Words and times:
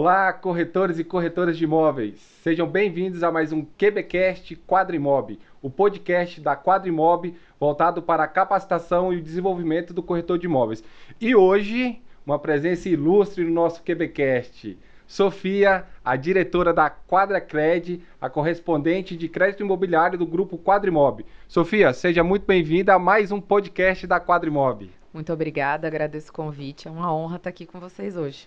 Olá, 0.00 0.32
corretores 0.32 1.00
e 1.00 1.02
corretoras 1.02 1.58
de 1.58 1.64
imóveis. 1.64 2.20
Sejam 2.44 2.68
bem-vindos 2.68 3.24
a 3.24 3.32
mais 3.32 3.52
um 3.52 3.64
QBcast 3.64 4.54
Quadrimob, 4.64 5.40
o 5.60 5.68
podcast 5.68 6.40
da 6.40 6.54
Quadrimob 6.54 7.34
voltado 7.58 8.00
para 8.00 8.22
a 8.22 8.28
capacitação 8.28 9.12
e 9.12 9.16
o 9.16 9.20
desenvolvimento 9.20 9.92
do 9.92 10.00
corretor 10.00 10.38
de 10.38 10.46
imóveis. 10.46 10.84
E 11.20 11.34
hoje, 11.34 12.00
uma 12.24 12.38
presença 12.38 12.88
ilustre 12.88 13.42
no 13.42 13.50
nosso 13.50 13.82
QBcast. 13.82 14.78
Sofia, 15.04 15.84
a 16.04 16.14
diretora 16.14 16.72
da 16.72 16.88
Quadracred, 16.88 18.00
a 18.20 18.30
correspondente 18.30 19.16
de 19.16 19.28
crédito 19.28 19.64
imobiliário 19.64 20.16
do 20.16 20.26
grupo 20.26 20.56
Quadrimob. 20.56 21.26
Sofia, 21.48 21.92
seja 21.92 22.22
muito 22.22 22.46
bem-vinda 22.46 22.94
a 22.94 23.00
mais 23.00 23.32
um 23.32 23.40
podcast 23.40 24.06
da 24.06 24.20
Quadrimob. 24.20 24.92
Muito 25.12 25.32
obrigada, 25.32 25.88
agradeço 25.88 26.30
o 26.30 26.34
convite. 26.34 26.86
É 26.86 26.90
uma 26.90 27.12
honra 27.12 27.38
estar 27.38 27.50
aqui 27.50 27.66
com 27.66 27.80
vocês 27.80 28.16
hoje. 28.16 28.46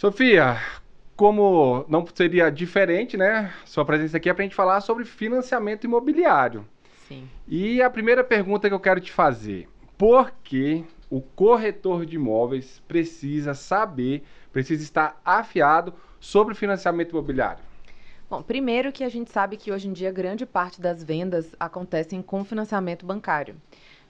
Sofia, 0.00 0.56
como 1.14 1.84
não 1.86 2.06
seria 2.14 2.48
diferente, 2.48 3.18
né? 3.18 3.52
Sua 3.66 3.84
presença 3.84 4.16
aqui 4.16 4.30
é 4.30 4.32
para 4.32 4.42
a 4.42 4.46
gente 4.46 4.56
falar 4.56 4.80
sobre 4.80 5.04
financiamento 5.04 5.84
imobiliário. 5.84 6.66
Sim. 7.06 7.28
E 7.46 7.82
a 7.82 7.90
primeira 7.90 8.24
pergunta 8.24 8.66
que 8.66 8.72
eu 8.74 8.80
quero 8.80 8.98
te 8.98 9.12
fazer: 9.12 9.68
por 9.98 10.32
que 10.42 10.86
o 11.10 11.20
corretor 11.20 12.06
de 12.06 12.16
imóveis 12.16 12.82
precisa 12.88 13.52
saber, 13.52 14.22
precisa 14.50 14.82
estar 14.82 15.20
afiado 15.22 15.92
sobre 16.18 16.54
financiamento 16.54 17.10
imobiliário? 17.10 17.62
Bom, 18.30 18.40
primeiro 18.40 18.92
que 18.92 19.04
a 19.04 19.08
gente 19.10 19.30
sabe 19.30 19.58
que 19.58 19.70
hoje 19.70 19.86
em 19.86 19.92
dia 19.92 20.10
grande 20.10 20.46
parte 20.46 20.80
das 20.80 21.04
vendas 21.04 21.54
acontecem 21.60 22.22
com 22.22 22.42
financiamento 22.42 23.04
bancário. 23.04 23.54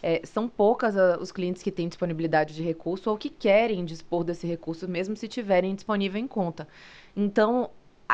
É, 0.02 0.20
são 0.24 0.48
poucas 0.48 0.96
a, 0.96 1.18
os 1.18 1.30
clientes 1.30 1.62
que 1.62 1.70
têm 1.70 1.88
disponibilidade 1.88 2.54
de 2.54 2.62
recurso 2.62 3.10
ou 3.10 3.16
que 3.16 3.28
querem 3.28 3.84
dispor 3.84 4.24
desse 4.24 4.46
recurso, 4.46 4.88
mesmo 4.88 5.16
se 5.16 5.28
tiverem 5.28 5.74
disponível 5.74 6.20
em 6.20 6.26
conta. 6.26 6.66
Então, 7.16 7.70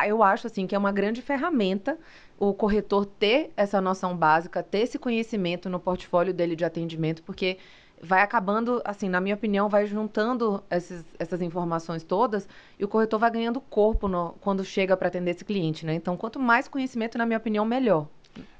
eu 0.06 0.22
acho 0.22 0.46
assim 0.46 0.66
que 0.66 0.74
é 0.74 0.78
uma 0.78 0.92
grande 0.92 1.22
ferramenta 1.22 1.98
o 2.38 2.52
corretor 2.52 3.06
ter 3.06 3.50
essa 3.56 3.80
noção 3.80 4.16
básica, 4.16 4.62
ter 4.62 4.80
esse 4.80 4.98
conhecimento 4.98 5.70
no 5.70 5.80
portfólio 5.80 6.34
dele 6.34 6.54
de 6.54 6.64
atendimento, 6.64 7.22
porque 7.22 7.56
vai 8.02 8.20
acabando, 8.20 8.82
assim, 8.84 9.08
na 9.08 9.20
minha 9.20 9.34
opinião, 9.34 9.68
vai 9.68 9.86
juntando 9.86 10.62
esses, 10.70 11.04
essas 11.18 11.40
informações 11.40 12.02
todas 12.02 12.46
e 12.78 12.84
o 12.84 12.88
corretor 12.88 13.18
vai 13.18 13.30
ganhando 13.30 13.60
corpo 13.60 14.06
no, 14.06 14.34
quando 14.40 14.64
chega 14.64 14.96
para 14.96 15.08
atender 15.08 15.30
esse 15.30 15.44
cliente, 15.44 15.86
né? 15.86 15.94
Então, 15.94 16.16
quanto 16.16 16.38
mais 16.38 16.68
conhecimento, 16.68 17.16
na 17.16 17.24
minha 17.24 17.38
opinião, 17.38 17.64
melhor. 17.64 18.06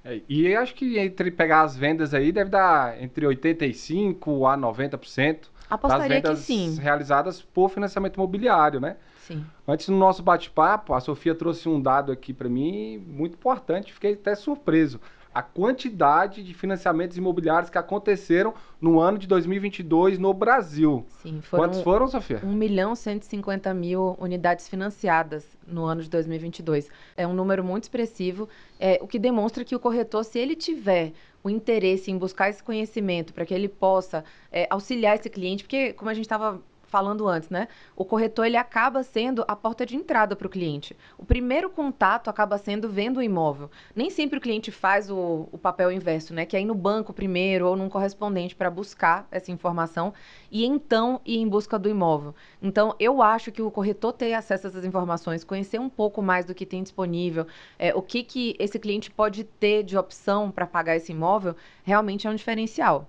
É, 0.04 0.20
e 0.28 0.54
acho 0.54 0.74
que 0.74 0.98
entre 0.98 1.30
pegar 1.30 1.62
as 1.62 1.76
vendas 1.76 2.14
aí 2.14 2.30
deve 2.32 2.50
dar 2.50 3.02
entre 3.02 3.26
85% 3.26 4.50
a 4.50 4.56
90% 4.56 5.48
Apostaria 5.68 6.20
das 6.20 6.22
vendas 6.22 6.46
que 6.46 6.52
sim. 6.52 6.80
realizadas 6.80 7.42
por 7.42 7.68
financiamento 7.68 8.16
imobiliário, 8.16 8.80
né? 8.80 8.96
Sim. 9.26 9.44
Antes 9.66 9.88
no 9.88 9.96
nosso 9.96 10.22
bate-papo, 10.22 10.94
a 10.94 11.00
Sofia 11.00 11.34
trouxe 11.34 11.68
um 11.68 11.80
dado 11.82 12.12
aqui 12.12 12.32
para 12.32 12.48
mim 12.48 12.98
muito 12.98 13.34
importante, 13.34 13.92
fiquei 13.92 14.12
até 14.12 14.36
surpreso 14.36 15.00
a 15.36 15.42
quantidade 15.42 16.42
de 16.42 16.54
financiamentos 16.54 17.18
imobiliários 17.18 17.68
que 17.68 17.76
aconteceram 17.76 18.54
no 18.80 18.98
ano 18.98 19.18
de 19.18 19.26
2022 19.26 20.18
no 20.18 20.32
Brasil. 20.32 21.04
Sim, 21.20 21.42
foram 21.42 21.64
Quantos 21.64 21.82
foram, 21.82 22.08
Sofia? 22.08 22.40
1 22.42 22.50
milhão 22.54 22.94
150 22.94 23.74
mil 23.74 24.16
unidades 24.18 24.66
financiadas 24.66 25.44
no 25.66 25.84
ano 25.84 26.00
de 26.00 26.08
2022. 26.08 26.88
É 27.18 27.26
um 27.26 27.34
número 27.34 27.62
muito 27.62 27.82
expressivo, 27.82 28.48
é, 28.80 28.98
o 29.02 29.06
que 29.06 29.18
demonstra 29.18 29.62
que 29.62 29.76
o 29.76 29.78
corretor, 29.78 30.24
se 30.24 30.38
ele 30.38 30.56
tiver 30.56 31.12
o 31.44 31.50
interesse 31.50 32.10
em 32.10 32.16
buscar 32.16 32.48
esse 32.48 32.62
conhecimento 32.62 33.34
para 33.34 33.44
que 33.44 33.52
ele 33.52 33.68
possa 33.68 34.24
é, 34.50 34.66
auxiliar 34.70 35.16
esse 35.16 35.28
cliente, 35.28 35.64
porque, 35.64 35.92
como 35.92 36.10
a 36.10 36.14
gente 36.14 36.24
estava 36.24 36.62
falando 36.86 37.28
antes, 37.28 37.50
né? 37.50 37.68
O 37.94 38.04
corretor 38.04 38.46
ele 38.46 38.56
acaba 38.56 39.02
sendo 39.02 39.44
a 39.46 39.56
porta 39.56 39.84
de 39.84 39.96
entrada 39.96 40.34
para 40.36 40.46
o 40.46 40.50
cliente. 40.50 40.96
O 41.18 41.24
primeiro 41.24 41.68
contato 41.68 42.28
acaba 42.28 42.58
sendo 42.58 42.88
vendo 42.88 43.18
o 43.18 43.22
imóvel. 43.22 43.70
Nem 43.94 44.10
sempre 44.10 44.38
o 44.38 44.40
cliente 44.40 44.70
faz 44.70 45.10
o, 45.10 45.48
o 45.50 45.58
papel 45.58 45.90
inverso, 45.92 46.32
né? 46.32 46.46
Que 46.46 46.56
é 46.56 46.60
ir 46.60 46.64
no 46.64 46.74
banco 46.74 47.12
primeiro 47.12 47.66
ou 47.66 47.76
num 47.76 47.88
correspondente 47.88 48.54
para 48.54 48.70
buscar 48.70 49.26
essa 49.30 49.50
informação 49.50 50.12
e 50.50 50.64
então 50.64 51.20
ir 51.24 51.38
em 51.38 51.48
busca 51.48 51.78
do 51.78 51.88
imóvel. 51.88 52.34
Então, 52.62 52.94
eu 52.98 53.22
acho 53.22 53.52
que 53.52 53.62
o 53.62 53.70
corretor 53.70 54.12
ter 54.12 54.32
acesso 54.34 54.66
a 54.66 54.70
essas 54.70 54.84
informações, 54.84 55.44
conhecer 55.44 55.80
um 55.80 55.88
pouco 55.88 56.22
mais 56.22 56.46
do 56.46 56.54
que 56.54 56.66
tem 56.66 56.82
disponível, 56.82 57.46
é, 57.78 57.94
o 57.94 58.02
que, 58.02 58.22
que 58.22 58.56
esse 58.58 58.78
cliente 58.78 59.10
pode 59.10 59.44
ter 59.44 59.82
de 59.82 59.96
opção 59.96 60.50
para 60.50 60.66
pagar 60.66 60.96
esse 60.96 61.12
imóvel, 61.12 61.56
realmente 61.84 62.26
é 62.26 62.30
um 62.30 62.34
diferencial. 62.34 63.08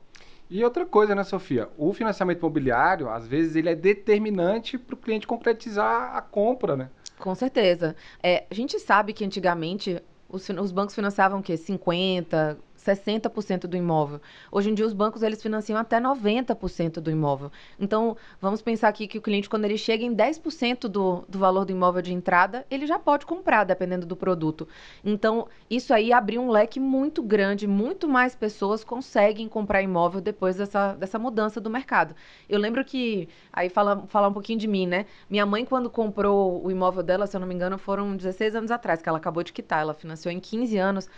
E 0.50 0.64
outra 0.64 0.86
coisa, 0.86 1.14
né, 1.14 1.24
Sofia? 1.24 1.70
O 1.78 1.94
financiamento 1.94 2.40
imobiliário, 2.40 3.10
às 3.10 3.28
vezes, 3.28 3.56
ele 3.56 3.70
é 3.70 3.76
determinante 3.76 4.78
para 4.78 4.96
o 4.96 4.98
cliente 4.98 5.28
concretizar 5.28 6.16
a 6.16 6.22
compra, 6.22 6.78
né? 6.78 6.90
Com 7.20 7.36
certeza. 7.36 7.96
É, 8.24 8.46
a 8.50 8.54
gente 8.54 8.80
sabe 8.80 9.12
que 9.12 9.26
antigamente 9.26 10.02
os, 10.30 10.48
os 10.50 10.72
bancos 10.72 10.96
financiavam 10.96 11.40
o 11.40 11.44
quê? 11.44 11.58
50, 11.58 12.58
60% 12.88 13.62
do 13.62 13.76
imóvel. 13.76 14.22
Hoje 14.52 14.70
em 14.70 14.74
dia, 14.74 14.86
os 14.86 14.94
bancos 14.94 15.24
eles 15.24 15.42
financiam 15.42 15.78
até 15.78 16.00
90% 16.00 17.00
do 17.00 17.12
imóvel. 17.12 17.52
Então, 17.80 18.16
vamos 18.42 18.62
pensar 18.62 18.88
aqui 18.88 19.08
que 19.08 19.18
o 19.18 19.22
cliente, 19.22 19.50
quando 19.50 19.66
ele 19.66 19.78
chega 19.78 20.04
em 20.04 20.16
10% 20.16 20.88
do, 20.88 21.26
do 21.28 21.40
valor 21.40 21.66
do 21.66 21.72
imóvel 21.72 22.02
de 22.02 22.14
entrada, 22.14 22.66
ele 22.70 22.86
já 22.88 22.98
pode 22.98 23.26
comprar, 23.26 23.64
dependendo 23.64 24.06
do 24.06 24.16
produto. 24.16 24.68
Então, 25.04 25.48
isso 25.70 25.94
aí 25.94 26.14
abriu 26.14 26.42
um 26.42 26.50
leque 26.50 26.80
muito 26.80 27.22
grande, 27.22 27.68
muito 27.68 28.08
mais 28.08 28.36
pessoas 28.36 28.84
conseguem 28.84 29.48
comprar 29.48 29.82
imóvel 29.82 30.22
depois 30.22 30.56
dessa, 30.56 30.94
dessa 30.94 31.20
mudança 31.20 31.60
do 31.60 31.70
mercado. 31.70 32.16
Eu 32.48 32.60
lembro 32.60 32.84
que, 32.86 33.28
aí 33.52 33.70
fala, 33.70 34.06
falar 34.08 34.28
um 34.28 34.34
pouquinho 34.34 34.60
de 34.60 34.68
mim, 34.68 34.88
né? 34.88 35.06
Minha 35.30 35.46
mãe, 35.46 35.66
quando 35.66 35.90
comprou 35.90 36.64
o 36.64 36.72
imóvel 36.72 37.04
dela, 37.04 37.28
se 37.28 37.36
eu 37.36 37.40
não 37.40 37.48
me 37.48 37.54
engano, 37.54 37.78
foram 37.78 38.16
16 38.16 38.56
anos 38.56 38.72
atrás, 38.72 39.02
que 39.02 39.10
ela 39.10 39.18
acabou 39.18 39.44
de 39.44 39.54
quitar. 39.54 39.82
Ela 39.82 39.94
financiou 39.94 40.32
em 40.32 40.40
15 40.40 40.78
anos. 40.78 41.10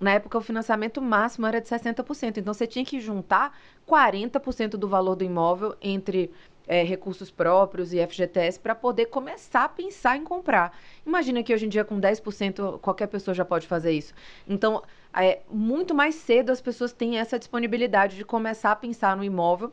Na 0.00 0.12
época, 0.12 0.38
o 0.38 0.40
financiamento 0.40 1.02
máximo 1.02 1.46
era 1.46 1.60
de 1.60 1.68
60%. 1.68 2.38
Então, 2.38 2.54
você 2.54 2.66
tinha 2.66 2.84
que 2.84 3.00
juntar 3.00 3.58
40% 3.86 4.70
do 4.70 4.88
valor 4.88 5.16
do 5.16 5.24
imóvel 5.24 5.76
entre 5.82 6.30
é, 6.68 6.84
recursos 6.84 7.30
próprios 7.30 7.92
e 7.92 8.06
FGTS 8.06 8.60
para 8.60 8.74
poder 8.74 9.06
começar 9.06 9.64
a 9.64 9.68
pensar 9.68 10.16
em 10.16 10.22
comprar. 10.22 10.76
Imagina 11.04 11.42
que 11.42 11.52
hoje 11.52 11.66
em 11.66 11.68
dia, 11.68 11.84
com 11.84 11.98
10%, 12.00 12.78
qualquer 12.80 13.08
pessoa 13.08 13.34
já 13.34 13.44
pode 13.44 13.66
fazer 13.66 13.92
isso. 13.92 14.12
Então, 14.46 14.82
é, 15.12 15.40
muito 15.50 15.94
mais 15.94 16.14
cedo 16.14 16.50
as 16.50 16.60
pessoas 16.60 16.92
têm 16.92 17.18
essa 17.18 17.38
disponibilidade 17.38 18.16
de 18.16 18.24
começar 18.24 18.72
a 18.72 18.76
pensar 18.76 19.16
no 19.16 19.24
imóvel 19.24 19.72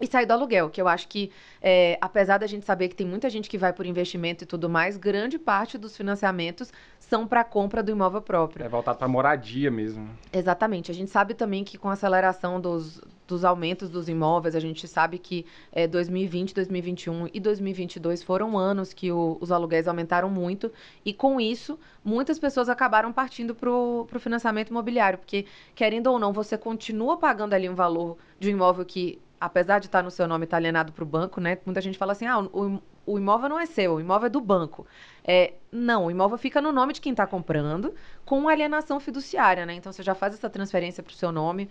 e 0.00 0.06
sair 0.06 0.26
do 0.26 0.32
aluguel, 0.32 0.70
que 0.70 0.80
eu 0.80 0.88
acho 0.88 1.06
que, 1.08 1.30
é, 1.60 1.98
apesar 2.00 2.38
da 2.38 2.46
gente 2.46 2.64
saber 2.64 2.88
que 2.88 2.96
tem 2.96 3.06
muita 3.06 3.28
gente 3.28 3.48
que 3.48 3.58
vai 3.58 3.72
por 3.72 3.84
investimento 3.84 4.44
e 4.44 4.46
tudo 4.46 4.68
mais, 4.68 4.96
grande 4.96 5.38
parte 5.38 5.76
dos 5.76 5.96
financiamentos 5.96 6.72
são 6.98 7.26
para 7.26 7.44
compra 7.44 7.82
do 7.82 7.90
imóvel 7.90 8.22
próprio. 8.22 8.64
É 8.64 8.68
voltado 8.68 8.98
para 8.98 9.08
moradia 9.08 9.70
mesmo. 9.70 10.08
Exatamente. 10.32 10.90
A 10.90 10.94
gente 10.94 11.10
sabe 11.10 11.34
também 11.34 11.64
que 11.64 11.76
com 11.76 11.88
a 11.88 11.92
aceleração 11.92 12.60
dos, 12.60 13.00
dos 13.26 13.44
aumentos 13.44 13.90
dos 13.90 14.08
imóveis, 14.08 14.54
a 14.54 14.60
gente 14.60 14.88
sabe 14.88 15.18
que 15.18 15.44
é, 15.72 15.86
2020, 15.86 16.54
2021 16.54 17.28
e 17.32 17.40
2022 17.40 18.22
foram 18.22 18.56
anos 18.56 18.92
que 18.92 19.12
o, 19.12 19.36
os 19.40 19.52
aluguéis 19.52 19.86
aumentaram 19.86 20.30
muito 20.30 20.72
e 21.04 21.12
com 21.12 21.40
isso 21.40 21.78
muitas 22.04 22.38
pessoas 22.38 22.68
acabaram 22.68 23.12
partindo 23.12 23.54
para 23.54 23.70
o 23.70 24.06
financiamento 24.18 24.70
imobiliário, 24.70 25.18
porque 25.18 25.46
querendo 25.74 26.06
ou 26.08 26.18
não, 26.18 26.32
você 26.32 26.56
continua 26.56 27.18
pagando 27.18 27.54
ali 27.54 27.68
um 27.68 27.74
valor 27.74 28.16
de 28.38 28.48
um 28.48 28.52
imóvel 28.52 28.84
que 28.84 29.20
apesar 29.40 29.78
de 29.78 29.86
estar 29.86 30.02
no 30.02 30.10
seu 30.10 30.28
nome, 30.28 30.44
está 30.44 30.58
alienado 30.58 30.92
para 30.92 31.02
o 31.02 31.06
banco, 31.06 31.40
né? 31.40 31.58
Muita 31.64 31.80
gente 31.80 31.96
fala 31.96 32.12
assim, 32.12 32.26
ah, 32.26 32.40
o, 32.40 32.80
o 33.06 33.18
imóvel 33.18 33.48
não 33.48 33.58
é 33.58 33.66
seu, 33.66 33.94
o 33.94 34.00
imóvel 34.00 34.26
é 34.26 34.30
do 34.30 34.40
banco. 34.40 34.86
É, 35.24 35.54
não, 35.72 36.06
o 36.06 36.10
imóvel 36.10 36.36
fica 36.36 36.60
no 36.60 36.70
nome 36.70 36.92
de 36.92 37.00
quem 37.00 37.12
está 37.12 37.26
comprando, 37.26 37.94
com 38.24 38.48
alienação 38.48 39.00
fiduciária, 39.00 39.64
né? 39.64 39.74
Então 39.74 39.92
você 39.92 40.02
já 40.02 40.14
faz 40.14 40.34
essa 40.34 40.50
transferência 40.50 41.02
para 41.02 41.12
o 41.12 41.14
seu 41.14 41.32
nome. 41.32 41.68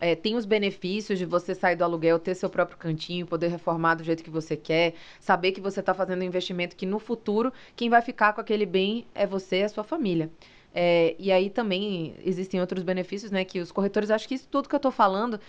É, 0.00 0.14
tem 0.14 0.34
os 0.34 0.46
benefícios 0.46 1.18
de 1.18 1.26
você 1.26 1.54
sair 1.54 1.76
do 1.76 1.84
aluguel, 1.84 2.18
ter 2.18 2.34
seu 2.34 2.48
próprio 2.48 2.78
cantinho, 2.78 3.26
poder 3.26 3.48
reformar 3.48 3.96
do 3.96 4.02
jeito 4.02 4.24
que 4.24 4.30
você 4.30 4.56
quer, 4.56 4.94
saber 5.20 5.52
que 5.52 5.60
você 5.60 5.80
está 5.80 5.92
fazendo 5.92 6.22
um 6.22 6.24
investimento 6.24 6.74
que 6.74 6.86
no 6.86 6.98
futuro 6.98 7.52
quem 7.76 7.90
vai 7.90 8.00
ficar 8.00 8.32
com 8.32 8.40
aquele 8.40 8.64
bem 8.64 9.06
é 9.14 9.26
você 9.26 9.58
e 9.60 9.64
a 9.64 9.68
sua 9.68 9.84
família. 9.84 10.30
É, 10.74 11.16
e 11.18 11.32
aí 11.32 11.50
também 11.50 12.14
existem 12.24 12.60
outros 12.60 12.82
benefícios, 12.82 13.30
né? 13.30 13.44
Que 13.44 13.60
os 13.60 13.72
corretores, 13.72 14.10
acho 14.10 14.26
que 14.28 14.34
isso 14.34 14.48
tudo 14.48 14.68
que 14.68 14.74
eu 14.74 14.78
estou 14.78 14.92
falando 14.92 15.40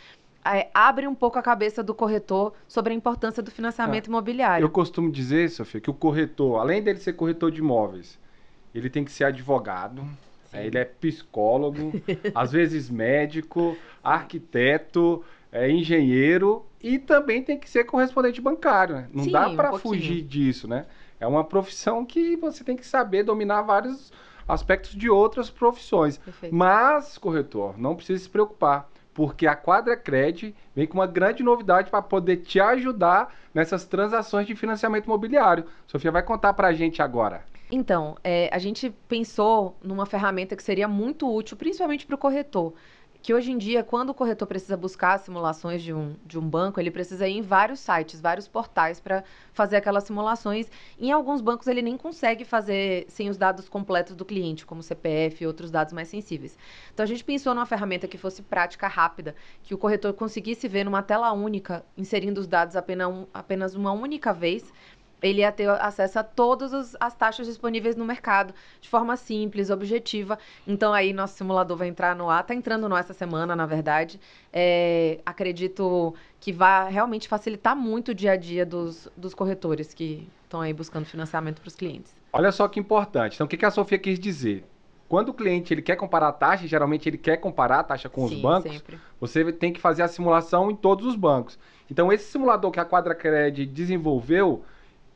é, 0.45 0.69
abre 0.73 1.07
um 1.07 1.15
pouco 1.15 1.37
a 1.37 1.41
cabeça 1.41 1.83
do 1.83 1.93
corretor 1.93 2.53
sobre 2.67 2.93
a 2.93 2.95
importância 2.95 3.43
do 3.43 3.51
financiamento 3.51 4.07
é. 4.07 4.09
imobiliário. 4.09 4.63
Eu 4.63 4.69
costumo 4.69 5.11
dizer, 5.11 5.49
Sofia, 5.49 5.79
que 5.79 5.89
o 5.89 5.93
corretor, 5.93 6.59
além 6.59 6.81
dele 6.81 6.99
ser 6.99 7.13
corretor 7.13 7.51
de 7.51 7.59
imóveis, 7.59 8.19
ele 8.73 8.89
tem 8.89 9.03
que 9.03 9.11
ser 9.11 9.25
advogado, 9.25 10.03
é, 10.53 10.65
ele 10.65 10.77
é 10.77 10.85
psicólogo, 10.85 11.91
às 12.33 12.51
vezes 12.51 12.89
médico, 12.89 13.77
arquiteto, 14.03 15.23
é, 15.51 15.69
engenheiro 15.69 16.65
e 16.81 16.97
também 16.97 17.43
tem 17.43 17.57
que 17.57 17.69
ser 17.69 17.83
correspondente 17.83 18.41
bancário. 18.41 18.95
Né? 18.95 19.09
Não 19.13 19.23
Sim, 19.23 19.31
dá 19.31 19.49
para 19.49 19.73
um 19.73 19.77
fugir 19.77 20.21
disso, 20.21 20.67
né? 20.67 20.85
É 21.19 21.27
uma 21.27 21.43
profissão 21.43 22.03
que 22.03 22.35
você 22.35 22.63
tem 22.63 22.75
que 22.75 22.85
saber 22.85 23.23
dominar 23.23 23.61
vários 23.61 24.11
aspectos 24.47 24.95
de 24.95 25.07
outras 25.07 25.51
profissões. 25.51 26.17
Perfeito. 26.17 26.55
Mas, 26.55 27.17
corretor, 27.17 27.77
não 27.77 27.95
precisa 27.95 28.23
se 28.23 28.29
preocupar 28.29 28.89
porque 29.21 29.45
a 29.45 29.55
Quadra 29.55 29.95
Cred 29.95 30.55
vem 30.75 30.87
com 30.87 30.95
uma 30.95 31.05
grande 31.05 31.43
novidade 31.43 31.91
para 31.91 32.01
poder 32.01 32.37
te 32.37 32.59
ajudar 32.59 33.31
nessas 33.53 33.85
transações 33.85 34.47
de 34.47 34.55
financiamento 34.55 35.05
imobiliário. 35.05 35.65
Sofia 35.85 36.11
vai 36.11 36.23
contar 36.23 36.53
para 36.53 36.69
a 36.69 36.73
gente 36.73 37.03
agora. 37.03 37.45
Então, 37.71 38.17
é, 38.23 38.49
a 38.51 38.57
gente 38.57 38.89
pensou 39.07 39.77
numa 39.79 40.07
ferramenta 40.07 40.55
que 40.55 40.63
seria 40.63 40.87
muito 40.87 41.31
útil, 41.31 41.55
principalmente 41.55 42.03
para 42.03 42.15
o 42.15 42.17
corretor 42.17 42.73
que 43.21 43.33
hoje 43.33 43.51
em 43.51 43.57
dia, 43.57 43.83
quando 43.83 44.09
o 44.09 44.13
corretor 44.13 44.47
precisa 44.47 44.75
buscar 44.75 45.19
simulações 45.19 45.83
de 45.83 45.93
um, 45.93 46.15
de 46.25 46.39
um 46.39 46.41
banco, 46.41 46.79
ele 46.79 46.89
precisa 46.89 47.27
ir 47.27 47.37
em 47.37 47.41
vários 47.41 47.79
sites, 47.79 48.19
vários 48.19 48.47
portais 48.47 48.99
para 48.99 49.23
fazer 49.53 49.75
aquelas 49.75 50.05
simulações. 50.05 50.67
Em 50.99 51.11
alguns 51.11 51.39
bancos, 51.39 51.67
ele 51.67 51.81
nem 51.81 51.95
consegue 51.97 52.43
fazer 52.43 53.05
sem 53.09 53.29
os 53.29 53.37
dados 53.37 53.69
completos 53.69 54.15
do 54.15 54.25
cliente, 54.25 54.65
como 54.65 54.81
CPF 54.81 55.43
e 55.43 55.47
outros 55.47 55.69
dados 55.69 55.93
mais 55.93 56.07
sensíveis. 56.07 56.57
Então, 56.93 57.03
a 57.03 57.07
gente 57.07 57.23
pensou 57.23 57.53
numa 57.53 57.65
ferramenta 57.65 58.07
que 58.07 58.17
fosse 58.17 58.41
prática, 58.41 58.87
rápida, 58.87 59.35
que 59.63 59.73
o 59.73 59.77
corretor 59.77 60.13
conseguisse 60.13 60.67
ver 60.67 60.83
numa 60.83 61.03
tela 61.03 61.31
única, 61.31 61.85
inserindo 61.95 62.41
os 62.41 62.47
dados 62.47 62.75
apenas, 62.75 63.27
apenas 63.33 63.75
uma 63.75 63.91
única 63.91 64.33
vez 64.33 64.73
ele 65.21 65.41
ia 65.41 65.51
ter 65.51 65.69
acesso 65.69 66.19
a 66.19 66.23
todas 66.23 66.95
as 66.99 67.13
taxas 67.13 67.45
disponíveis 67.45 67.95
no 67.95 68.03
mercado, 68.03 68.53
de 68.79 68.89
forma 68.89 69.15
simples, 69.15 69.69
objetiva. 69.69 70.37
Então, 70.67 70.93
aí, 70.93 71.13
nosso 71.13 71.35
simulador 71.35 71.77
vai 71.77 71.87
entrar 71.87 72.15
no 72.15 72.29
ar. 72.29 72.41
Está 72.41 72.55
entrando 72.55 72.89
no 72.89 72.95
ar 72.95 73.01
essa 73.01 73.13
semana, 73.13 73.55
na 73.55 73.65
verdade. 73.65 74.19
É, 74.51 75.19
acredito 75.25 76.15
que 76.39 76.51
vai 76.51 76.91
realmente 76.91 77.27
facilitar 77.27 77.75
muito 77.75 78.09
o 78.09 78.15
dia 78.15 78.31
a 78.31 78.35
dia 78.35 78.65
dos, 78.65 79.07
dos 79.15 79.33
corretores 79.33 79.93
que 79.93 80.27
estão 80.43 80.61
aí 80.61 80.73
buscando 80.73 81.05
financiamento 81.05 81.61
para 81.61 81.67
os 81.67 81.75
clientes. 81.75 82.13
Olha 82.33 82.51
só 82.51 82.67
que 82.67 82.79
importante. 82.79 83.35
Então, 83.35 83.45
o 83.45 83.47
que, 83.47 83.57
que 83.57 83.65
a 83.65 83.71
Sofia 83.71 83.99
quis 83.99 84.19
dizer? 84.19 84.65
Quando 85.07 85.29
o 85.29 85.33
cliente 85.33 85.73
ele 85.73 85.81
quer 85.81 85.97
comparar 85.97 86.29
a 86.29 86.31
taxa, 86.31 86.65
geralmente 86.65 87.07
ele 87.07 87.17
quer 87.17 87.35
comparar 87.35 87.79
a 87.79 87.83
taxa 87.83 88.07
com 88.07 88.27
Sim, 88.27 88.35
os 88.35 88.41
bancos, 88.41 88.71
sempre. 88.71 88.97
você 89.19 89.51
tem 89.51 89.73
que 89.73 89.79
fazer 89.81 90.03
a 90.03 90.07
simulação 90.07 90.71
em 90.71 90.75
todos 90.75 91.05
os 91.05 91.17
bancos. 91.17 91.59
Então, 91.89 92.11
esse 92.13 92.31
simulador 92.31 92.71
que 92.71 92.79
a 92.79 92.85
Quadracred 92.85 93.65
desenvolveu 93.65 94.63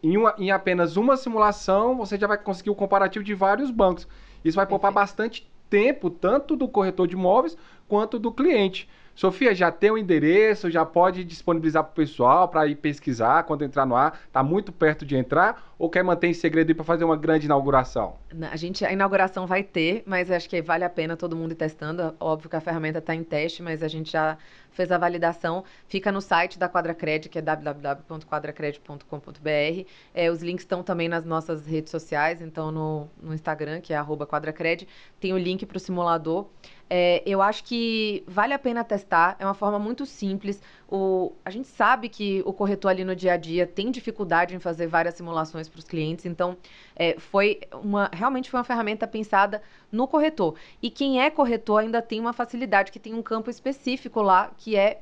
em, 0.06 0.18
uma, 0.18 0.36
em 0.38 0.52
apenas 0.52 0.98
uma 0.98 1.18
simulação, 1.18 1.98
você 1.98 2.16
já 2.16 2.28
vai 2.28 2.38
conseguir 2.38 2.70
o 2.70 2.76
comparativo 2.76 3.26
de 3.26 3.34
vários 3.34 3.72
bancos. 3.72 4.08
Isso 4.44 4.56
vai 4.56 4.68
poupar 4.68 4.92
bastante 4.92 5.52
tempo, 5.68 6.12
tanto 6.12 6.56
do 6.56 6.68
corretor 6.68 7.08
de 7.08 7.16
imóveis 7.16 7.58
quanto 7.88 8.20
do 8.20 8.32
cliente. 8.32 8.88
Sofia, 9.16 9.56
já 9.56 9.72
tem 9.72 9.90
o 9.90 9.98
endereço, 9.98 10.70
já 10.70 10.86
pode 10.86 11.24
disponibilizar 11.24 11.86
para 11.86 11.92
o 11.92 11.96
pessoal 11.96 12.50
para 12.50 12.68
ir 12.68 12.76
pesquisar 12.76 13.44
quando 13.44 13.64
entrar 13.64 13.86
no 13.86 13.96
ar. 13.96 14.20
Está 14.28 14.44
muito 14.44 14.74
perto 14.74 15.06
de 15.06 15.16
entrar 15.16 15.74
ou 15.80 15.90
quer 15.90 16.04
manter 16.04 16.28
em 16.28 16.34
segredo 16.34 16.76
para 16.76 16.84
fazer 16.84 17.06
uma 17.06 17.16
grande 17.16 17.46
inauguração? 17.46 18.18
A 18.52 18.58
gente, 18.58 18.84
a 18.84 18.92
inauguração 18.92 19.48
vai 19.48 19.64
ter, 19.64 20.04
mas 20.06 20.30
acho 20.30 20.50
que 20.50 20.62
vale 20.62 20.84
a 20.84 20.90
pena 20.90 21.16
todo 21.16 21.34
mundo 21.34 21.54
ir 21.54 21.56
testando. 21.56 22.14
Óbvio 22.20 22.50
que 22.50 22.58
a 22.58 22.62
ferramenta 22.62 23.00
está 23.00 23.16
em 23.16 23.24
teste, 23.24 23.64
mas 23.64 23.82
a 23.82 23.88
gente 23.88 24.12
já 24.12 24.38
fez 24.72 24.92
a 24.92 24.98
validação. 24.98 25.64
Fica 25.88 26.12
no 26.12 26.20
site 26.20 26.60
da 26.60 26.68
Quadracred, 26.68 27.30
que 27.30 27.40
é 27.40 27.42
www.quadracred.com.br. 27.42 29.88
É, 30.14 30.30
os 30.30 30.44
links 30.44 30.64
estão 30.64 30.84
também 30.84 31.08
nas 31.08 31.24
nossas 31.24 31.66
redes 31.66 31.90
sociais, 31.90 32.42
então 32.42 32.70
no, 32.70 33.08
no 33.24 33.34
Instagram, 33.34 33.80
que 33.80 33.94
é 33.94 34.04
@quadracred, 34.04 34.86
tem 35.22 35.32
o 35.32 35.38
link 35.38 35.66
para 35.66 35.78
o 35.78 35.80
simulador. 35.80 36.48
É, 36.90 37.24
eu 37.26 37.42
acho 37.42 37.64
que 37.64 38.24
vale 38.28 38.54
a 38.54 38.60
pena 38.60 38.84
testar, 38.84 39.36
é 39.40 39.46
uma 39.46 39.54
forma 39.56 39.80
muito 39.80 40.06
simples. 40.06 40.62
O, 40.88 41.34
a 41.44 41.50
gente 41.50 41.68
sabe 41.68 42.10
que 42.10 42.44
o 42.46 42.54
corretor 42.54 42.90
ali 42.90 43.04
no 43.04 43.16
dia 43.16 43.34
a 43.34 43.38
dia 43.38 43.66
tem 43.66 43.90
dificuldade 43.90 44.56
em 44.56 44.60
fazer 44.60 44.86
várias 44.88 45.16
simulações 45.16 45.68
para 45.68 45.80
os 45.80 45.86
clientes, 45.86 46.26
então 46.26 46.56
é, 46.96 47.20
foi 47.20 47.62
uma, 47.84 48.10
realmente 48.14 48.52
foi 48.52 48.60
uma 48.60 48.64
ferramenta 48.64 49.08
pensada 49.08 49.64
no 49.92 50.08
corretor. 50.08 50.56
E 50.82 50.92
quem 50.92 51.22
é 51.22 51.30
corretor 51.30 51.82
ainda 51.82 52.02
tem 52.02 52.20
uma 52.20 52.34
facilidade, 52.34 52.92
que 52.92 53.00
tem 53.00 53.14
um 53.14 53.22
campo 53.22 53.50
específico 53.50 54.22
lá, 54.22 54.52
que 54.56 54.76
é 54.76 55.02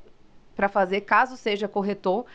para 0.55 0.69
fazer, 0.69 1.01
caso 1.01 1.35
seja 1.35 1.67
corretor, 1.67 2.25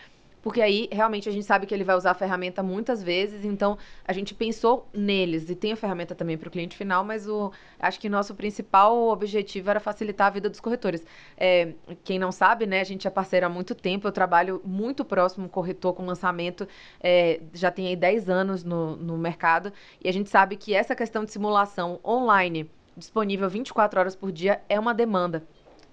porque 0.49 0.63
aí 0.63 0.89
realmente 0.91 1.29
a 1.29 1.33
gente 1.33 1.45
sabe 1.45 1.67
que 1.67 1.75
ele 1.75 1.85
vai 1.85 1.95
usar 1.95 2.13
a 2.13 2.15
ferramenta 2.15 2.63
muitas 2.63 3.03
vezes, 3.03 3.45
então 3.45 3.77
a 4.03 4.15
gente 4.15 4.33
pensou 4.33 4.89
neles 4.95 5.51
e 5.51 5.55
tem 5.55 5.73
a 5.73 5.77
ferramenta 5.77 6.15
também 6.15 6.39
para 6.39 6.49
o 6.49 6.51
cliente 6.51 6.75
final, 6.75 7.05
mas 7.05 7.29
o, 7.29 7.53
acho 7.79 8.01
que 8.01 8.09
nosso 8.09 8.35
principal 8.35 9.09
objetivo 9.09 9.69
era 9.69 9.79
facilitar 9.79 10.29
a 10.29 10.31
vida 10.31 10.49
dos 10.49 10.59
corretores. 10.59 11.05
É, 11.37 11.75
quem 12.03 12.19
não 12.19 12.33
sabe, 12.33 12.65
né, 12.65 12.81
a 12.81 12.85
gente 12.85 13.07
é 13.07 13.11
parceiro 13.11 13.45
há 13.45 13.49
muito 13.51 13.75
tempo, 13.75 14.09
eu 14.09 14.13
trabalho 14.13 14.63
muito 14.65 15.05
próximo 15.05 15.51
corretor 15.51 15.93
com 15.93 16.07
lançamento, 16.07 16.67
é, 16.99 17.43
já 17.53 17.71
tem 17.71 17.87
aí 17.89 17.97
10 17.97 18.31
anos 18.31 18.65
no, 18.65 18.97
no 18.97 19.19
mercado, 19.19 19.71
e 20.03 20.09
a 20.09 20.13
gente 20.15 20.31
sabe 20.31 20.57
que 20.57 20.73
essa 20.73 20.97
questão 20.97 21.27
de 21.27 21.31
simulação 21.31 22.01
online 22.03 22.71
disponível 22.97 23.51
24 23.51 24.01
horas 24.01 24.17
por 24.17 24.33
dia 24.33 24.63
é 24.67 24.81
uma 24.81 24.95
demanda. 24.95 25.43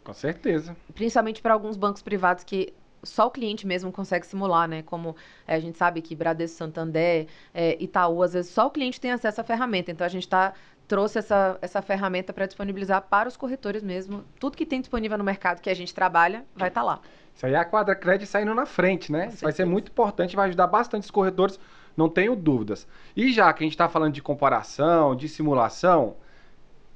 Com 0.02 0.14
certeza. 0.14 0.78
Principalmente 0.94 1.42
para 1.42 1.54
alguns 1.54 1.76
bancos 1.76 2.02
privados 2.02 2.46
que 2.46 2.74
só 3.06 3.28
o 3.28 3.32
cliente 3.32 3.66
mesmo 3.66 3.92
consegue 3.92 4.26
simular, 4.26 4.68
né? 4.68 4.82
Como 4.82 5.16
é, 5.48 5.56
a 5.56 5.60
gente 5.60 5.78
sabe 5.78 6.02
que 6.02 6.16
Bradesco, 6.16 6.58
Santander, 6.58 7.28
é, 7.54 7.82
Itaú, 7.82 8.22
às 8.22 8.34
vezes 8.34 8.52
só 8.52 8.68
o 8.68 8.72
cliente 8.72 9.00
tem 9.00 9.12
acesso 9.12 9.40
à 9.40 9.44
ferramenta. 9.44 9.92
Então 9.92 10.06
a 10.06 10.10
gente 10.10 10.24
está 10.24 10.54
trouxe 10.88 11.20
essa, 11.20 11.58
essa 11.62 11.82
ferramenta 11.82 12.32
para 12.32 12.46
disponibilizar 12.46 13.02
para 13.02 13.28
os 13.28 13.36
corretores 13.36 13.84
mesmo. 13.84 14.24
Tudo 14.40 14.56
que 14.56 14.66
tem 14.66 14.80
disponível 14.80 15.18
no 15.18 15.24
mercado 15.24 15.62
que 15.62 15.70
a 15.70 15.74
gente 15.74 15.94
trabalha 15.94 16.46
vai 16.56 16.68
estar 16.70 16.82
tá 16.82 16.86
lá. 16.86 17.00
Isso 17.34 17.46
aí 17.46 17.54
é 17.54 17.58
a 17.58 17.66
Quadra 17.66 17.96
Credit 17.96 18.30
saindo 18.30 18.54
na 18.54 18.66
frente, 18.66 19.12
né? 19.12 19.32
Vai 19.42 19.52
ser 19.52 19.66
muito 19.66 19.92
importante, 19.92 20.36
vai 20.36 20.48
ajudar 20.48 20.68
bastante 20.68 21.04
os 21.04 21.12
corretores, 21.12 21.60
não 21.98 22.08
tenho 22.08 22.36
dúvidas. 22.36 22.88
E 23.16 23.32
já 23.32 23.52
que 23.52 23.64
a 23.64 23.66
gente 23.66 23.74
está 23.74 23.90
falando 23.90 24.14
de 24.14 24.22
comparação, 24.22 25.16
de 25.16 25.28
simulação, 25.28 26.16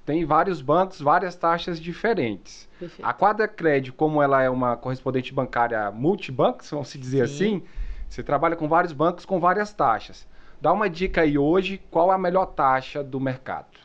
tem 0.10 0.26
vários 0.26 0.60
bancos, 0.60 1.00
várias 1.00 1.36
taxas 1.36 1.80
diferentes. 1.80 2.68
Perfeito. 2.80 3.08
A 3.08 3.14
Quadracred, 3.14 3.92
como 3.92 4.24
ela 4.24 4.42
é 4.42 4.50
uma 4.50 4.76
correspondente 4.76 5.32
bancária 5.32 5.92
multibanco, 5.92 6.64
vamos 6.72 6.88
se 6.88 6.98
dizer 6.98 7.28
Sim. 7.28 7.34
assim, 7.34 7.64
você 8.10 8.24
trabalha 8.24 8.56
com 8.56 8.68
vários 8.68 8.92
bancos 8.92 9.24
com 9.24 9.40
várias 9.40 9.72
taxas. 9.72 10.28
Dá 10.60 10.74
uma 10.74 10.90
dica 10.90 11.22
aí 11.22 11.38
hoje, 11.38 11.80
qual 11.92 12.10
a 12.10 12.18
melhor 12.18 12.48
taxa 12.48 13.04
do 13.04 13.20
mercado? 13.20 13.78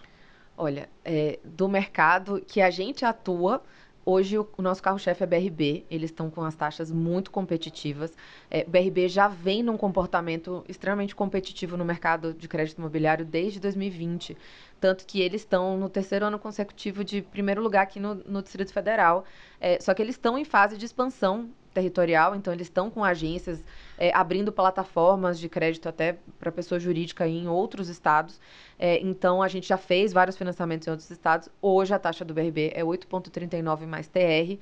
Olha, 0.57 0.89
é, 1.05 1.39
do 1.45 1.69
mercado 1.69 2.43
que 2.49 2.63
a 2.63 2.71
gente 2.71 3.05
atua, 3.05 3.63
Hoje 4.07 4.39
o, 4.39 4.47
nosso 4.59 4.83
carro-chefe 4.83 5.25
é 5.25 5.27
BRB, 5.27 5.87
eles 5.91 6.11
estão 6.11 6.29
com 6.29 6.43
as 6.43 6.55
taxas 6.55 6.91
muito 6.91 7.31
competitivas. 7.31 8.15
É, 8.51 8.63
BRB 8.65 9.09
já 9.09 9.29
vem 9.29 9.63
num 9.63 9.79
comportamento 9.79 10.63
extremamente 10.69 11.15
competitivo 11.15 11.77
no 11.77 11.85
mercado 11.87 12.35
de 12.35 12.47
crédito 12.47 12.79
imobiliário 12.79 13.25
desde 13.25 13.59
2020. 13.61 14.37
Tanto 14.79 15.07
que 15.07 15.23
eles 15.23 15.41
estão 15.41 15.79
no 15.79 15.89
terceiro 15.89 16.27
ano 16.27 16.39
consecutivo 16.39 17.03
de 17.03 17.23
primeiro 17.23 17.63
lugar 17.63 17.83
aqui 17.83 17.99
no, 17.99 18.15
no 18.15 18.43
Distrito 18.43 18.75
Federal. 18.75 19.25
É, 19.59 19.81
só 19.81 19.95
que 19.95 20.03
eles 20.03 20.17
estão 20.17 20.37
em 20.37 20.45
fase 20.45 20.77
de 20.77 20.85
expansão 20.85 21.49
territorial, 21.73 22.35
então 22.35 22.53
eles 22.53 22.67
estão 22.67 22.91
com 22.91 23.03
agências 23.03 23.65
é, 23.99 24.13
abrindo 24.15 24.53
plataformas 24.53 25.39
de 25.39 25.49
crédito 25.49 25.89
até 25.89 26.19
para 26.39 26.51
pessoa 26.51 26.79
jurídica 26.79 27.27
em 27.27 27.49
outros 27.49 27.89
estados. 27.89 28.41
É, 28.79 29.01
então 29.01 29.43
a 29.43 29.49
gente 29.49 29.69
já 29.69 29.77
fez 29.77 30.13
vários 30.13 30.37
financiamentos 30.37 30.87
em 30.87 30.91
outros 30.91 31.11
estados. 31.11 31.49
Hoje 31.61 31.95
a 31.95 31.99
taxa 31.99 32.25
do 32.25 32.35
BRB 32.35 32.73
é 32.75 32.83
8,39 32.83 33.87
mais 33.87 34.09
TR. 34.09 34.59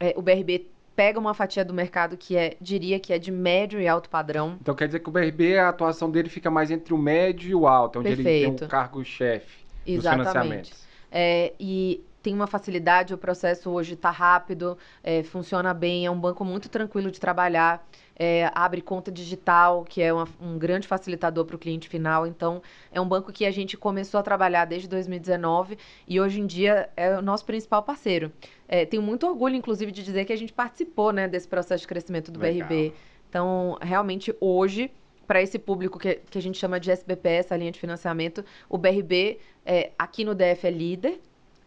É, 0.00 0.14
o 0.16 0.22
BRB 0.22 0.66
pega 0.96 1.18
uma 1.18 1.34
fatia 1.34 1.64
do 1.64 1.74
mercado 1.74 2.16
que 2.16 2.36
é, 2.36 2.56
diria 2.60 3.00
que 3.00 3.12
é 3.12 3.18
de 3.18 3.30
médio 3.30 3.80
e 3.80 3.88
alto 3.88 4.08
padrão. 4.08 4.56
Então 4.60 4.74
quer 4.74 4.86
dizer 4.86 5.00
que 5.00 5.08
o 5.08 5.12
BRB, 5.12 5.58
a 5.58 5.68
atuação 5.68 6.10
dele 6.10 6.28
fica 6.28 6.50
mais 6.50 6.70
entre 6.70 6.94
o 6.94 6.98
médio 6.98 7.50
e 7.50 7.54
o 7.54 7.66
alto, 7.66 7.98
onde 7.98 8.08
Perfeito. 8.08 8.28
ele 8.28 8.56
tem 8.56 8.66
um 8.66 8.68
cargo-chefe 8.68 9.64
dos 9.86 10.06
financiamentos. 10.06 10.84
É, 11.10 11.52
e 11.60 12.04
tem 12.22 12.34
uma 12.34 12.46
facilidade, 12.46 13.12
o 13.12 13.18
processo 13.18 13.70
hoje 13.70 13.94
está 13.94 14.10
rápido, 14.10 14.78
é, 15.02 15.22
funciona 15.22 15.74
bem, 15.74 16.06
é 16.06 16.10
um 16.10 16.18
banco 16.18 16.42
muito 16.44 16.70
tranquilo 16.70 17.10
de 17.10 17.20
trabalhar, 17.20 17.86
é, 18.16 18.50
abre 18.54 18.80
conta 18.80 19.10
digital, 19.10 19.84
que 19.84 20.00
é 20.00 20.12
uma, 20.12 20.28
um 20.40 20.58
grande 20.58 20.86
facilitador 20.86 21.44
para 21.44 21.56
o 21.56 21.58
cliente 21.58 21.88
final. 21.88 22.26
Então, 22.26 22.62
é 22.92 23.00
um 23.00 23.08
banco 23.08 23.32
que 23.32 23.44
a 23.44 23.50
gente 23.50 23.76
começou 23.76 24.20
a 24.20 24.22
trabalhar 24.22 24.64
desde 24.64 24.88
2019 24.88 25.78
e 26.06 26.20
hoje 26.20 26.40
em 26.40 26.46
dia 26.46 26.88
é 26.96 27.16
o 27.16 27.22
nosso 27.22 27.44
principal 27.44 27.82
parceiro. 27.82 28.32
É, 28.68 28.84
tenho 28.86 29.02
muito 29.02 29.26
orgulho, 29.26 29.56
inclusive, 29.56 29.90
de 29.90 30.02
dizer 30.02 30.24
que 30.24 30.32
a 30.32 30.36
gente 30.36 30.52
participou 30.52 31.12
né, 31.12 31.28
desse 31.28 31.48
processo 31.48 31.82
de 31.82 31.88
crescimento 31.88 32.30
do 32.30 32.40
Legal. 32.40 32.68
BRB. 32.68 32.92
Então, 33.28 33.76
realmente, 33.80 34.34
hoje 34.40 34.90
para 35.26 35.42
esse 35.42 35.58
público 35.58 35.98
que, 35.98 36.16
que 36.30 36.38
a 36.38 36.42
gente 36.42 36.58
chama 36.58 36.78
de 36.78 36.90
SBPS, 36.90 37.50
a 37.50 37.56
linha 37.56 37.72
de 37.72 37.80
financiamento, 37.80 38.44
o 38.68 38.76
BRB 38.76 39.38
é, 39.64 39.90
aqui 39.98 40.22
no 40.22 40.34
DF 40.34 40.66
é 40.66 40.70
líder 40.70 41.20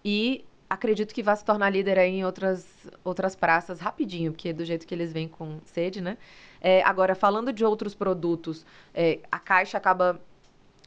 e 0.05 0.45
acredito 0.69 1.13
que 1.13 1.23
vai 1.23 1.35
se 1.35 1.45
tornar 1.45 1.69
líder 1.69 1.97
aí 1.97 2.19
em 2.19 2.25
outras, 2.25 2.65
outras 3.03 3.35
praças 3.35 3.79
rapidinho, 3.79 4.31
porque 4.31 4.51
do 4.51 4.65
jeito 4.65 4.85
que 4.85 4.93
eles 4.93 5.13
vêm 5.13 5.27
com 5.27 5.59
sede, 5.65 6.01
né? 6.01 6.17
É, 6.59 6.81
agora, 6.83 7.15
falando 7.15 7.53
de 7.53 7.63
outros 7.63 7.93
produtos, 7.93 8.65
é, 8.93 9.19
a 9.31 9.39
Caixa 9.39 9.77
acaba 9.77 10.19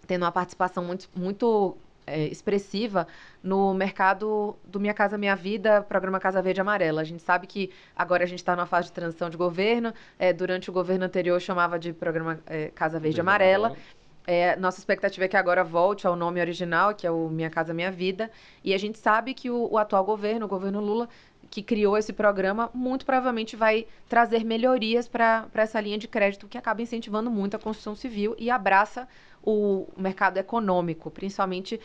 tendo 0.06 0.22
uma 0.22 0.32
participação 0.32 0.84
muito, 0.84 1.08
muito 1.14 1.76
é, 2.06 2.26
expressiva 2.26 3.06
no 3.42 3.72
mercado 3.72 4.56
do 4.64 4.80
Minha 4.80 4.92
Casa 4.92 5.16
Minha 5.16 5.36
Vida, 5.36 5.82
programa 5.82 6.18
Casa 6.18 6.42
Verde 6.42 6.60
Amarela. 6.60 7.00
A 7.00 7.04
gente 7.04 7.22
sabe 7.22 7.46
que 7.46 7.70
agora 7.94 8.24
a 8.24 8.26
gente 8.26 8.40
está 8.40 8.56
numa 8.56 8.66
fase 8.66 8.88
de 8.88 8.92
transição 8.92 9.30
de 9.30 9.36
governo. 9.36 9.94
É, 10.18 10.32
durante 10.32 10.68
o 10.68 10.72
governo 10.72 11.04
anterior 11.04 11.40
chamava 11.40 11.78
de 11.78 11.92
programa 11.92 12.40
é, 12.46 12.68
Casa 12.68 12.98
Verde, 12.98 13.16
Verde 13.16 13.20
Amarela. 13.20 13.68
Amarela. 13.68 13.99
É, 14.26 14.54
nossa 14.56 14.78
expectativa 14.78 15.24
é 15.24 15.28
que 15.28 15.36
agora 15.36 15.64
volte 15.64 16.06
ao 16.06 16.14
nome 16.14 16.40
original, 16.40 16.94
que 16.94 17.06
é 17.06 17.10
o 17.10 17.28
Minha 17.28 17.50
Casa 17.50 17.74
Minha 17.74 17.90
Vida. 17.90 18.30
E 18.62 18.74
a 18.74 18.78
gente 18.78 18.98
sabe 18.98 19.34
que 19.34 19.50
o, 19.50 19.68
o 19.72 19.78
atual 19.78 20.04
governo, 20.04 20.46
o 20.46 20.48
governo 20.48 20.80
Lula, 20.80 21.08
que 21.50 21.62
criou 21.62 21.98
esse 21.98 22.12
programa, 22.12 22.70
muito 22.72 23.04
provavelmente 23.04 23.56
vai 23.56 23.86
trazer 24.08 24.44
melhorias 24.44 25.08
para 25.08 25.48
essa 25.54 25.80
linha 25.80 25.98
de 25.98 26.06
crédito 26.06 26.46
que 26.46 26.56
acaba 26.56 26.80
incentivando 26.80 27.30
muito 27.30 27.56
a 27.56 27.58
construção 27.58 27.96
civil 27.96 28.36
e 28.38 28.50
abraça 28.50 29.08
o 29.42 29.88
mercado 29.96 30.36
econômico, 30.36 31.10
principalmente 31.10 31.80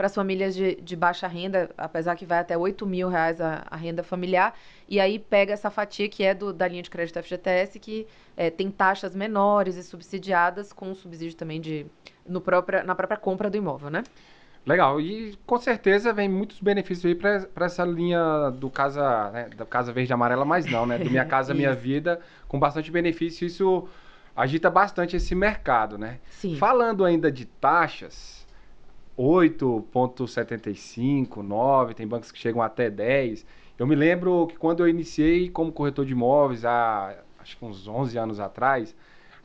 para 0.00 0.06
as 0.06 0.14
famílias 0.14 0.54
de, 0.54 0.76
de, 0.76 0.96
baixa 0.96 1.26
renda, 1.26 1.68
apesar 1.76 2.16
que 2.16 2.24
vai 2.24 2.38
até 2.38 2.56
8 2.56 2.86
mil 2.86 3.06
reais 3.10 3.38
a, 3.38 3.66
a, 3.70 3.76
renda 3.76 4.02
familiar, 4.02 4.58
e 4.88 4.98
aí 4.98 5.18
pega 5.18 5.52
essa 5.52 5.68
fatia 5.68 6.08
que 6.08 6.24
é 6.24 6.32
do, 6.32 6.54
da 6.54 6.66
linha 6.66 6.82
de 6.82 6.88
crédito 6.88 7.22
FGTS, 7.22 7.78
que 7.78 8.06
é, 8.34 8.48
tem 8.48 8.70
taxas 8.70 9.14
menores 9.14 9.76
e 9.76 9.82
subsidiadas, 9.82 10.72
com 10.72 10.94
subsídio 10.94 11.36
também 11.36 11.60
de, 11.60 11.84
no 12.26 12.40
própria, 12.40 12.82
na 12.82 12.94
própria 12.94 13.18
compra 13.18 13.50
do 13.50 13.58
imóvel, 13.58 13.90
né? 13.90 14.02
Legal, 14.64 14.98
e 15.02 15.38
com 15.44 15.58
certeza 15.58 16.14
vem 16.14 16.30
muitos 16.30 16.62
benefícios 16.62 17.04
aí 17.04 17.14
para 17.14 17.66
essa 17.66 17.84
linha 17.84 18.48
do 18.52 18.70
Casa, 18.70 19.30
né, 19.32 19.50
da 19.54 19.66
Casa 19.66 19.92
Verde 19.92 20.12
e 20.12 20.14
Amarela, 20.14 20.46
mas 20.46 20.64
não, 20.64 20.86
né? 20.86 20.96
Do 20.96 21.10
Minha 21.10 21.26
Casa 21.28 21.52
Minha 21.52 21.74
Vida, 21.74 22.20
com 22.48 22.58
bastante 22.58 22.90
benefício, 22.90 23.46
isso 23.46 23.86
agita 24.34 24.70
bastante 24.70 25.14
esse 25.14 25.34
mercado, 25.34 25.98
né? 25.98 26.20
Sim. 26.30 26.56
Falando 26.56 27.04
ainda 27.04 27.30
de 27.30 27.44
taxas, 27.44 28.39
8,75, 29.18 31.38
9, 31.38 31.94
tem 31.94 32.06
bancos 32.06 32.30
que 32.32 32.38
chegam 32.38 32.62
até 32.62 32.90
10. 32.90 33.44
Eu 33.78 33.86
me 33.86 33.94
lembro 33.94 34.46
que 34.46 34.56
quando 34.56 34.80
eu 34.80 34.88
iniciei 34.88 35.48
como 35.48 35.72
corretor 35.72 36.04
de 36.04 36.12
imóveis, 36.12 36.64
há 36.64 37.16
acho 37.38 37.56
que 37.56 37.64
uns 37.64 37.88
11 37.88 38.18
anos 38.18 38.40
atrás, 38.40 38.94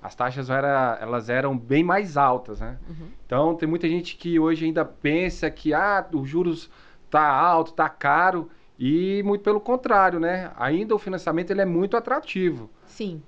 as 0.02 0.14
taxas 0.14 0.50
era, 0.50 0.98
elas 1.02 1.30
eram 1.30 1.58
bem 1.58 1.84
mais 1.84 2.18
altas, 2.18 2.60
né? 2.60 2.78
Uhum. 2.88 3.08
Então 3.26 3.56
tem 3.56 3.68
muita 3.68 3.88
gente 3.88 4.18
que 4.18 4.40
hoje 4.40 4.66
ainda 4.66 4.86
pensa 4.86 5.50
que 5.50 5.74
ah, 5.74 6.06
os 6.14 6.30
juros 6.30 6.70
tá 7.10 7.26
alto, 7.26 7.74
tá 7.74 7.90
caro 7.90 8.50
e 8.78 9.24
muito 9.24 9.42
pelo 9.42 9.60
contrário, 9.60 10.20
né? 10.20 10.52
Ainda 10.58 10.94
o 10.94 11.00
financiamento 11.00 11.50
ele 11.52 11.62
é 11.62 11.66
muito 11.66 11.98
atrativo. 11.98 12.70
Sim. 12.86 13.24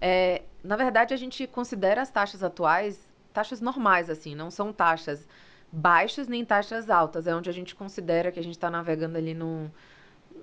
É, 0.00 0.42
na 0.62 0.76
verdade 0.76 1.14
a 1.14 1.16
gente 1.16 1.46
considera 1.46 2.02
as 2.02 2.10
taxas 2.10 2.42
atuais 2.42 3.08
taxas 3.32 3.60
normais 3.60 4.10
assim, 4.10 4.34
não 4.34 4.50
são 4.50 4.72
taxas 4.72 5.28
baixas 5.70 6.28
nem 6.28 6.44
taxas 6.44 6.90
altas. 6.90 7.26
É 7.26 7.34
onde 7.34 7.48
a 7.48 7.52
gente 7.52 7.74
considera 7.74 8.32
que 8.32 8.40
a 8.40 8.42
gente 8.42 8.56
está 8.56 8.70
navegando 8.70 9.18
ali 9.18 9.34
no. 9.34 9.70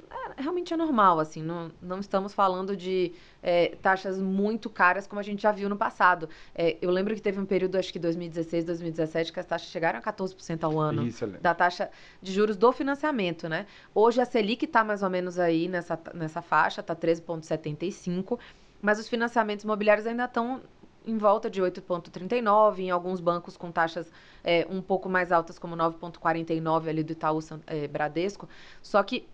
É, 0.09 0.41
realmente 0.41 0.73
é 0.73 0.77
normal, 0.77 1.19
assim, 1.19 1.41
não, 1.41 1.71
não 1.81 1.99
estamos 1.99 2.33
falando 2.33 2.75
de 2.75 3.11
é, 3.41 3.75
taxas 3.81 4.19
muito 4.19 4.69
caras 4.69 5.07
como 5.07 5.19
a 5.19 5.23
gente 5.23 5.41
já 5.41 5.51
viu 5.51 5.67
no 5.67 5.75
passado. 5.75 6.29
É, 6.53 6.77
eu 6.81 6.89
lembro 6.91 7.13
que 7.15 7.21
teve 7.21 7.39
um 7.39 7.45
período, 7.45 7.77
acho 7.77 7.91
que 7.91 7.99
2016, 7.99 8.65
2017, 8.65 9.33
que 9.33 9.39
as 9.39 9.45
taxas 9.45 9.69
chegaram 9.69 9.99
a 9.99 10.01
14% 10.01 10.63
ao 10.63 10.79
ano 10.79 11.05
Isso, 11.05 11.27
da 11.27 11.53
taxa 11.53 11.89
de 12.21 12.31
juros 12.31 12.55
do 12.55 12.71
financiamento, 12.71 13.49
né? 13.49 13.65
Hoje 13.93 14.21
a 14.21 14.25
Selic 14.25 14.65
está 14.65 14.83
mais 14.83 15.03
ou 15.03 15.09
menos 15.09 15.39
aí 15.39 15.67
nessa, 15.67 15.99
nessa 16.13 16.41
faixa, 16.41 16.81
está 16.81 16.95
13,75%, 16.95 18.39
mas 18.81 18.99
os 18.99 19.07
financiamentos 19.07 19.63
imobiliários 19.63 20.05
ainda 20.05 20.25
estão 20.25 20.61
em 21.05 21.17
volta 21.17 21.49
de 21.49 21.61
8,39, 21.61 22.79
em 22.79 22.89
alguns 22.89 23.19
bancos 23.19 23.55
com 23.57 23.71
taxas 23.71 24.11
é, 24.43 24.65
um 24.69 24.81
pouco 24.81 25.07
mais 25.09 25.31
altas, 25.31 25.59
como 25.59 25.75
9,49 25.75 26.89
ali 26.89 27.03
do 27.03 27.11
Itaú 27.11 27.39
é, 27.67 27.87
Bradesco. 27.87 28.47
Só 28.81 29.01
que 29.03 29.27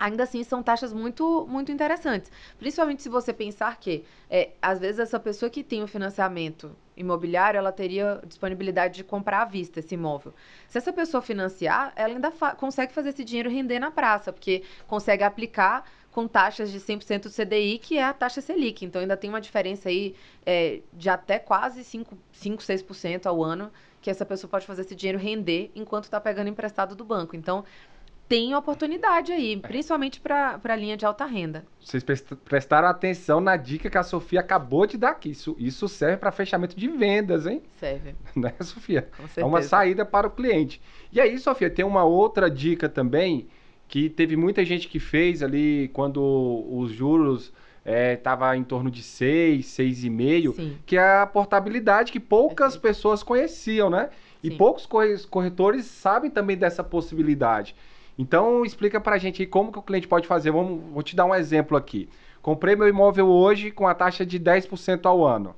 ainda 0.00 0.22
assim 0.22 0.42
são 0.42 0.62
taxas 0.62 0.94
muito, 0.94 1.46
muito 1.46 1.70
interessantes. 1.70 2.32
Principalmente 2.58 3.02
se 3.02 3.08
você 3.10 3.34
pensar 3.34 3.78
que, 3.78 4.04
é, 4.30 4.50
às 4.62 4.80
vezes, 4.80 4.98
essa 4.98 5.20
pessoa 5.20 5.50
que 5.50 5.62
tem 5.62 5.82
o 5.82 5.86
financiamento 5.86 6.74
imobiliário, 6.96 7.58
ela 7.58 7.70
teria 7.70 8.20
disponibilidade 8.26 8.94
de 8.94 9.04
comprar 9.04 9.42
à 9.42 9.44
vista 9.44 9.80
esse 9.80 9.94
imóvel. 9.94 10.32
Se 10.66 10.78
essa 10.78 10.92
pessoa 10.92 11.20
financiar, 11.20 11.92
ela 11.96 12.14
ainda 12.14 12.30
fa 12.30 12.54
consegue 12.54 12.92
fazer 12.92 13.10
esse 13.10 13.24
dinheiro 13.24 13.50
render 13.50 13.78
na 13.78 13.90
praça, 13.90 14.32
porque 14.32 14.62
consegue 14.86 15.22
aplicar 15.22 15.84
com 16.10 16.26
taxas 16.26 16.70
de 16.70 16.80
100% 16.80 17.24
do 17.24 17.30
CDI, 17.30 17.78
que 17.78 17.98
é 17.98 18.04
a 18.04 18.12
taxa 18.12 18.40
Selic. 18.40 18.84
Então, 18.84 19.00
ainda 19.00 19.16
tem 19.16 19.30
uma 19.30 19.40
diferença 19.40 19.88
aí 19.88 20.14
é, 20.44 20.80
de 20.92 21.08
até 21.08 21.38
quase 21.38 21.84
5, 21.84 22.16
5 22.32 22.62
6% 22.62 23.26
ao 23.26 23.42
ano 23.42 23.70
que 24.00 24.10
essa 24.10 24.24
pessoa 24.24 24.50
pode 24.50 24.66
fazer 24.66 24.82
esse 24.82 24.94
dinheiro 24.94 25.18
render 25.18 25.70
enquanto 25.74 26.04
está 26.04 26.20
pegando 26.20 26.48
emprestado 26.48 26.94
do 26.96 27.04
banco. 27.04 27.36
Então, 27.36 27.64
tem 28.30 28.54
oportunidade 28.54 29.32
aí, 29.32 29.56
principalmente 29.56 30.20
para 30.20 30.60
a 30.62 30.76
linha 30.76 30.96
de 30.96 31.04
alta 31.04 31.24
renda. 31.24 31.66
Vocês 31.80 32.04
prestaram 32.44 32.86
atenção 32.86 33.40
na 33.40 33.56
dica 33.56 33.90
que 33.90 33.98
a 33.98 34.04
Sofia 34.04 34.38
acabou 34.38 34.86
de 34.86 34.96
dar 34.96 35.10
aqui. 35.10 35.30
Isso, 35.30 35.56
isso 35.58 35.88
serve 35.88 36.18
para 36.18 36.30
fechamento 36.30 36.76
de 36.76 36.86
vendas, 36.86 37.44
hein? 37.46 37.60
Serve. 37.78 38.14
Né, 38.36 38.54
Sofia? 38.60 39.02
Com 39.02 39.24
certeza. 39.24 39.40
É 39.40 39.44
uma 39.44 39.62
saída 39.62 40.06
para 40.06 40.28
o 40.28 40.30
cliente. 40.30 40.80
E 41.12 41.20
aí, 41.20 41.36
Sofia, 41.38 41.68
tem 41.68 41.84
uma 41.84 42.04
outra 42.04 42.48
dica 42.48 42.88
também 42.88 43.48
que 43.90 44.08
teve 44.08 44.36
muita 44.36 44.64
gente 44.64 44.86
que 44.86 45.00
fez 45.00 45.42
ali 45.42 45.90
quando 45.92 46.22
os 46.70 46.92
juros 46.92 47.52
estava 47.84 48.54
é, 48.54 48.56
em 48.56 48.62
torno 48.62 48.88
de 48.88 49.02
6, 49.02 49.66
6,5, 49.66 50.74
que 50.86 50.96
é 50.96 51.18
a 51.18 51.26
portabilidade 51.26 52.12
que 52.12 52.20
poucas 52.20 52.76
pessoas 52.76 53.24
conheciam, 53.24 53.90
né? 53.90 54.10
E 54.44 54.48
Sim. 54.48 54.56
poucos 54.56 54.86
corretores 55.28 55.86
sabem 55.86 56.30
também 56.30 56.56
dessa 56.56 56.84
possibilidade. 56.84 57.74
Então, 58.16 58.64
explica 58.64 59.00
para 59.00 59.16
a 59.16 59.18
gente 59.18 59.42
aí 59.42 59.46
como 59.46 59.72
que 59.72 59.78
o 59.80 59.82
cliente 59.82 60.06
pode 60.06 60.28
fazer. 60.28 60.52
Vamos, 60.52 60.84
vou 60.92 61.02
te 61.02 61.16
dar 61.16 61.24
um 61.24 61.34
exemplo 61.34 61.76
aqui. 61.76 62.08
Comprei 62.40 62.76
meu 62.76 62.86
imóvel 62.86 63.26
hoje 63.26 63.72
com 63.72 63.88
a 63.88 63.94
taxa 63.94 64.24
de 64.24 64.38
10% 64.38 65.04
ao 65.04 65.26
ano. 65.26 65.56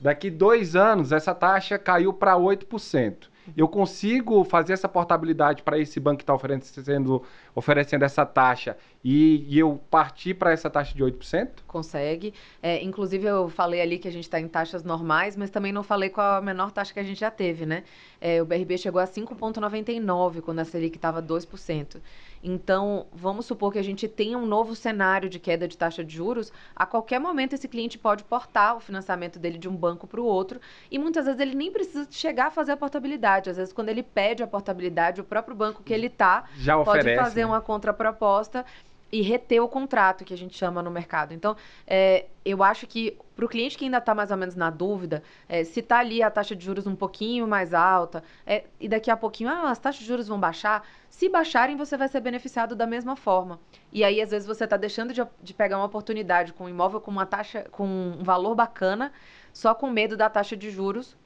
Daqui 0.00 0.30
dois 0.30 0.74
anos, 0.74 1.12
essa 1.12 1.32
taxa 1.32 1.78
caiu 1.78 2.12
para 2.12 2.34
8% 2.34 3.28
eu 3.56 3.68
consigo 3.68 4.44
fazer 4.44 4.72
essa 4.72 4.88
portabilidade 4.88 5.62
para 5.62 5.78
esse 5.78 5.98
banco 5.98 6.18
que 6.18 6.22
está 6.22 6.34
oferecendo, 6.34 7.22
oferecendo 7.54 8.04
essa 8.04 8.24
taxa 8.24 8.76
e, 9.04 9.46
e 9.48 9.58
eu 9.58 9.80
partir 9.90 10.34
para 10.34 10.52
essa 10.52 10.68
taxa 10.68 10.94
de 10.94 11.02
8%? 11.02 11.48
Consegue. 11.66 12.34
É, 12.62 12.82
inclusive, 12.82 13.26
eu 13.26 13.48
falei 13.48 13.80
ali 13.80 13.98
que 13.98 14.08
a 14.08 14.12
gente 14.12 14.24
está 14.24 14.40
em 14.40 14.48
taxas 14.48 14.82
normais, 14.82 15.36
mas 15.36 15.50
também 15.50 15.72
não 15.72 15.82
falei 15.82 16.10
qual 16.10 16.36
a 16.36 16.40
menor 16.40 16.70
taxa 16.70 16.92
que 16.92 17.00
a 17.00 17.04
gente 17.04 17.20
já 17.20 17.30
teve, 17.30 17.64
né? 17.64 17.84
É, 18.20 18.42
o 18.42 18.44
BRB 18.44 18.76
chegou 18.78 19.00
a 19.00 19.06
5,99 19.06 20.40
quando 20.40 20.58
a 20.58 20.64
Selic 20.64 20.96
estava 20.96 21.22
2%. 21.22 21.96
Então, 22.42 23.06
vamos 23.12 23.46
supor 23.46 23.72
que 23.72 23.78
a 23.78 23.82
gente 23.82 24.06
tenha 24.06 24.38
um 24.38 24.46
novo 24.46 24.74
cenário 24.74 25.28
de 25.28 25.38
queda 25.38 25.66
de 25.66 25.76
taxa 25.76 26.04
de 26.04 26.14
juros. 26.14 26.52
A 26.74 26.86
qualquer 26.86 27.18
momento, 27.18 27.54
esse 27.54 27.68
cliente 27.68 27.98
pode 27.98 28.24
portar 28.24 28.76
o 28.76 28.80
financiamento 28.80 29.38
dele 29.38 29.58
de 29.58 29.68
um 29.68 29.74
banco 29.74 30.06
para 30.06 30.20
o 30.20 30.24
outro. 30.24 30.60
E 30.90 30.98
muitas 30.98 31.26
vezes 31.26 31.40
ele 31.40 31.54
nem 31.54 31.72
precisa 31.72 32.06
chegar 32.10 32.46
a 32.46 32.50
fazer 32.50 32.72
a 32.72 32.76
portabilidade. 32.76 33.50
Às 33.50 33.56
vezes, 33.56 33.72
quando 33.72 33.88
ele 33.88 34.02
pede 34.02 34.42
a 34.42 34.46
portabilidade, 34.46 35.20
o 35.20 35.24
próprio 35.24 35.56
banco 35.56 35.82
que 35.82 35.92
ele 35.92 36.06
está 36.06 36.44
pode 36.84 37.16
fazer 37.16 37.40
né? 37.40 37.46
uma 37.46 37.60
contraproposta 37.60 38.64
e 39.10 39.22
reter 39.22 39.60
o 39.60 39.68
contrato, 39.68 40.24
que 40.24 40.34
a 40.34 40.36
gente 40.36 40.56
chama 40.56 40.82
no 40.82 40.90
mercado. 40.90 41.32
Então, 41.32 41.56
é, 41.86 42.26
eu 42.44 42.62
acho 42.62 42.86
que 42.86 43.16
para 43.34 43.44
o 43.44 43.48
cliente 43.48 43.78
que 43.78 43.84
ainda 43.84 43.98
está 43.98 44.14
mais 44.14 44.30
ou 44.30 44.36
menos 44.36 44.54
na 44.54 44.70
dúvida, 44.70 45.22
é, 45.48 45.64
se 45.64 45.80
está 45.80 45.98
ali 45.98 46.22
a 46.22 46.30
taxa 46.30 46.54
de 46.54 46.64
juros 46.64 46.86
um 46.86 46.94
pouquinho 46.94 47.46
mais 47.46 47.72
alta, 47.72 48.22
é, 48.46 48.64
e 48.78 48.88
daqui 48.88 49.10
a 49.10 49.16
pouquinho, 49.16 49.50
ah, 49.50 49.70
as 49.70 49.78
taxas 49.78 50.00
de 50.00 50.06
juros 50.06 50.28
vão 50.28 50.38
baixar, 50.38 50.86
se 51.08 51.28
baixarem, 51.28 51.76
você 51.76 51.96
vai 51.96 52.08
ser 52.08 52.20
beneficiado 52.20 52.76
da 52.76 52.86
mesma 52.86 53.16
forma. 53.16 53.58
E 53.92 54.04
aí, 54.04 54.20
às 54.20 54.30
vezes, 54.30 54.46
você 54.46 54.64
está 54.64 54.76
deixando 54.76 55.12
de, 55.12 55.26
de, 55.42 55.54
pegar 55.54 55.78
uma 55.78 55.86
oportunidade 55.86 56.52
com 56.52 56.64
um 56.64 56.68
imóvel 56.68 57.00
com 57.00 57.10
uma 57.10 57.26
taxa, 57.26 57.64
com 57.70 57.86
um 57.86 58.22
valor 58.22 58.54
bacana, 58.54 59.12
só 59.52 59.74
com 59.74 59.90
medo 59.90 60.16
da 60.16 60.28
taxa 60.28 60.56
de 60.56 60.70
juros 60.70 61.16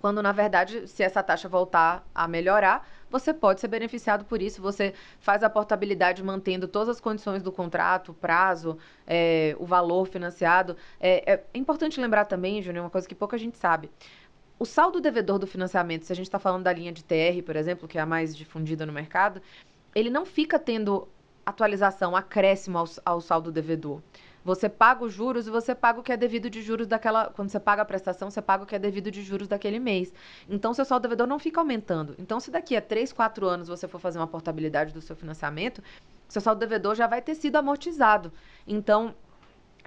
quando 0.00 0.22
na 0.22 0.32
verdade, 0.32 0.86
se 0.86 1.02
essa 1.02 1.22
taxa 1.22 1.48
voltar 1.48 2.06
a 2.14 2.28
melhorar, 2.28 2.86
você 3.10 3.32
pode 3.32 3.60
ser 3.60 3.68
beneficiado 3.68 4.24
por 4.24 4.42
isso. 4.42 4.60
Você 4.60 4.94
faz 5.20 5.42
a 5.42 5.50
portabilidade 5.50 6.22
mantendo 6.22 6.68
todas 6.68 6.88
as 6.88 7.00
condições 7.00 7.42
do 7.42 7.50
contrato, 7.50 8.12
o 8.12 8.14
prazo, 8.14 8.78
é, 9.06 9.56
o 9.58 9.66
valor 9.66 10.06
financiado. 10.06 10.76
É, 11.00 11.34
é, 11.34 11.44
importante 11.54 12.00
lembrar 12.00 12.24
também, 12.24 12.62
Júnior, 12.62 12.84
uma 12.84 12.90
coisa 12.90 13.08
que 13.08 13.14
pouca 13.14 13.38
gente 13.38 13.56
sabe. 13.56 13.90
O 14.58 14.64
saldo 14.64 15.00
devedor 15.00 15.38
do 15.38 15.46
financiamento, 15.46 16.04
se 16.04 16.12
a 16.12 16.16
gente 16.16 16.26
está 16.26 16.38
falando 16.38 16.64
da 16.64 16.72
linha 16.72 16.92
de 16.92 17.04
TR, 17.04 17.42
por 17.46 17.56
exemplo, 17.56 17.86
que 17.86 17.96
é 17.96 18.00
a 18.00 18.06
mais 18.06 18.36
difundida 18.36 18.84
no 18.84 18.92
mercado, 18.92 19.40
ele 19.94 20.10
não 20.10 20.26
fica 20.26 20.58
tendo 20.58 21.08
atualização, 21.46 22.14
acréscimo 22.14 22.78
ao, 22.78 22.86
ao 23.04 23.20
saldo 23.20 23.50
devedor. 23.50 24.02
Você 24.48 24.66
paga 24.66 25.04
os 25.04 25.12
juros 25.12 25.46
e 25.46 25.50
você 25.50 25.74
paga 25.74 26.00
o 26.00 26.02
que 26.02 26.10
é 26.10 26.16
devido 26.16 26.48
de 26.48 26.62
juros 26.62 26.86
daquela. 26.86 27.26
Quando 27.26 27.50
você 27.50 27.60
paga 27.60 27.82
a 27.82 27.84
prestação, 27.84 28.30
você 28.30 28.40
paga 28.40 28.64
o 28.64 28.66
que 28.66 28.74
é 28.74 28.78
devido 28.78 29.10
de 29.10 29.22
juros 29.22 29.46
daquele 29.46 29.78
mês. 29.78 30.10
Então, 30.48 30.72
seu 30.72 30.86
saldo 30.86 31.02
devedor 31.02 31.26
não 31.26 31.38
fica 31.38 31.60
aumentando. 31.60 32.14
Então, 32.18 32.40
se 32.40 32.50
daqui 32.50 32.74
a 32.74 32.80
3, 32.80 33.12
4 33.12 33.46
anos 33.46 33.68
você 33.68 33.86
for 33.86 33.98
fazer 33.98 34.18
uma 34.18 34.26
portabilidade 34.26 34.94
do 34.94 35.02
seu 35.02 35.14
financiamento, 35.14 35.82
seu 36.26 36.40
saldo 36.40 36.60
devedor 36.60 36.94
já 36.94 37.06
vai 37.06 37.20
ter 37.20 37.34
sido 37.34 37.56
amortizado. 37.56 38.32
Então, 38.66 39.14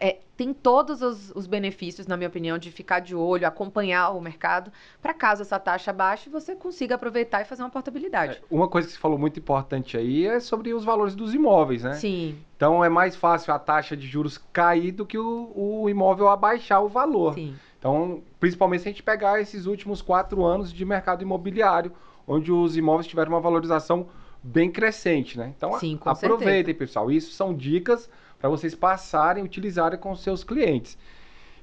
é, 0.01 0.17
tem 0.35 0.51
todos 0.51 1.03
os, 1.03 1.31
os, 1.35 1.45
benefícios, 1.45 2.07
na 2.07 2.17
minha 2.17 2.27
opinião, 2.27 2.57
de 2.57 2.71
ficar 2.71 2.99
de 2.99 3.15
olho, 3.15 3.45
acompanhar 3.45 4.09
o 4.09 4.19
mercado, 4.19 4.71
para 4.99 5.13
caso 5.13 5.43
essa 5.43 5.59
taxa 5.59 5.93
baixe, 5.93 6.27
você 6.27 6.55
consiga 6.55 6.95
aproveitar 6.95 7.41
e 7.41 7.45
fazer 7.45 7.61
uma 7.61 7.69
portabilidade. 7.69 8.37
É, 8.37 8.41
uma 8.49 8.67
coisa 8.67 8.87
que 8.87 8.95
você 8.95 8.99
falou 8.99 9.19
muito 9.19 9.39
importante 9.39 9.95
aí 9.95 10.25
é 10.25 10.39
sobre 10.39 10.73
os 10.73 10.83
valores 10.83 11.13
dos 11.13 11.35
imóveis, 11.35 11.83
né? 11.83 11.93
Sim. 11.93 12.35
Então 12.57 12.83
é 12.83 12.89
mais 12.89 13.15
fácil 13.15 13.53
a 13.53 13.59
taxa 13.59 13.95
de 13.95 14.07
juros 14.07 14.39
cair 14.51 14.91
do 14.91 15.05
que 15.05 15.19
o, 15.19 15.51
o 15.55 15.87
imóvel 15.87 16.27
abaixar 16.29 16.83
o 16.83 16.89
valor. 16.89 17.35
Sim. 17.35 17.53
Então, 17.77 18.23
principalmente 18.39 18.81
se 18.81 18.89
a 18.89 18.91
gente 18.91 19.03
pegar 19.03 19.39
esses 19.39 19.67
últimos 19.67 20.01
quatro 20.01 20.43
anos 20.43 20.73
de 20.73 20.83
mercado 20.83 21.21
imobiliário, 21.21 21.91
onde 22.27 22.51
os 22.51 22.75
imóveis 22.75 23.05
tiveram 23.05 23.33
uma 23.33 23.39
valorização 23.39 24.07
bem 24.41 24.71
crescente, 24.71 25.37
né? 25.37 25.53
Então 25.55 25.73
Sim, 25.79 25.95
com 25.97 26.09
aproveitem, 26.09 26.65
certeza. 26.65 26.77
pessoal. 26.77 27.11
Isso 27.11 27.31
são 27.33 27.53
dicas 27.53 28.09
para 28.41 28.49
vocês 28.49 28.73
passarem, 28.73 29.43
utilizarem 29.43 29.99
com 29.99 30.15
seus 30.15 30.43
clientes. 30.43 30.97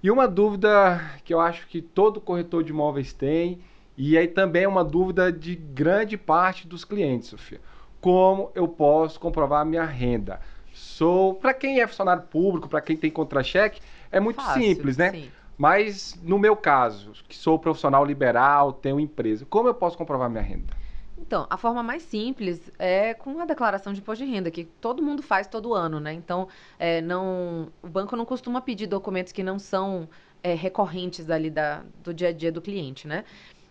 E 0.01 0.11
uma 0.13 0.29
dúvida 0.29 1.01
que 1.25 1.35
eu 1.35 1.41
acho 1.41 1.67
que 1.67 1.83
todo 1.83 2.21
corretor 2.21 2.63
de 2.63 2.71
imóveis 2.71 3.13
tem, 3.13 3.59
e 3.97 4.17
aí 4.17 4.29
também 4.29 4.63
é 4.63 4.69
uma 4.69 4.85
dúvida 4.85 5.33
de 5.33 5.57
grande 5.57 6.17
parte 6.17 6.69
dos 6.69 6.85
clientes, 6.85 7.31
Sofia. 7.31 7.61
Como 8.01 8.53
eu 8.55 8.69
posso 8.69 9.19
comprovar 9.19 9.67
minha 9.67 9.85
renda? 9.85 10.41
Sou, 10.73 11.35
para 11.35 11.53
quem 11.53 11.81
é 11.81 11.87
funcionário 11.87 12.23
público, 12.23 12.69
para 12.69 12.81
quem 12.81 12.97
tem 12.97 13.11
contra-cheque, 13.11 13.81
é 14.13 14.21
muito 14.21 14.41
Fácil, 14.41 14.63
simples, 14.63 14.97
né? 14.97 15.11
sim. 15.11 15.31
Mas 15.57 16.17
no 16.23 16.39
meu 16.39 16.55
caso, 16.55 17.13
que 17.29 17.37
sou 17.37 17.59
profissional 17.59 18.05
liberal, 18.05 18.73
tenho 18.73 19.01
empresa, 19.01 19.45
como 19.45 19.69
eu 19.69 19.75
posso 19.75 19.99
comprovar 19.99 20.31
minha 20.31 20.43
renda? 20.43 20.73
Então, 21.21 21.47
a 21.51 21.57
forma 21.57 21.83
mais 21.83 22.03
simples 22.05 22.71
é 22.79 23.13
com 23.13 23.41
a 23.41 23.45
declaração 23.45 23.93
de 23.93 24.01
imposto 24.01 24.25
de 24.25 24.31
renda, 24.31 24.51
que 24.51 24.65
todo 24.65 25.03
mundo 25.03 25.23
faz 25.23 25.47
todo 25.49 25.75
ano, 25.75 25.99
né? 25.99 26.13
Então, 26.13 26.49
é, 26.79 27.01
não, 27.03 27.73
o 27.83 27.89
banco 27.89 28.15
não 28.17 28.25
costuma 28.25 28.61
pedir 28.61 28.87
documentos 28.87 29.33
que 29.33 29.43
não 29.43 29.59
são 29.59 30.09
é, 30.43 30.55
recorrentes 30.55 31.29
ali 31.29 31.51
da, 31.51 31.85
do 31.97 32.15
dia 32.15 32.29
a 32.29 32.33
dia 32.33 32.53
do 32.53 32.63
cliente, 32.63 33.09
né? 33.09 33.25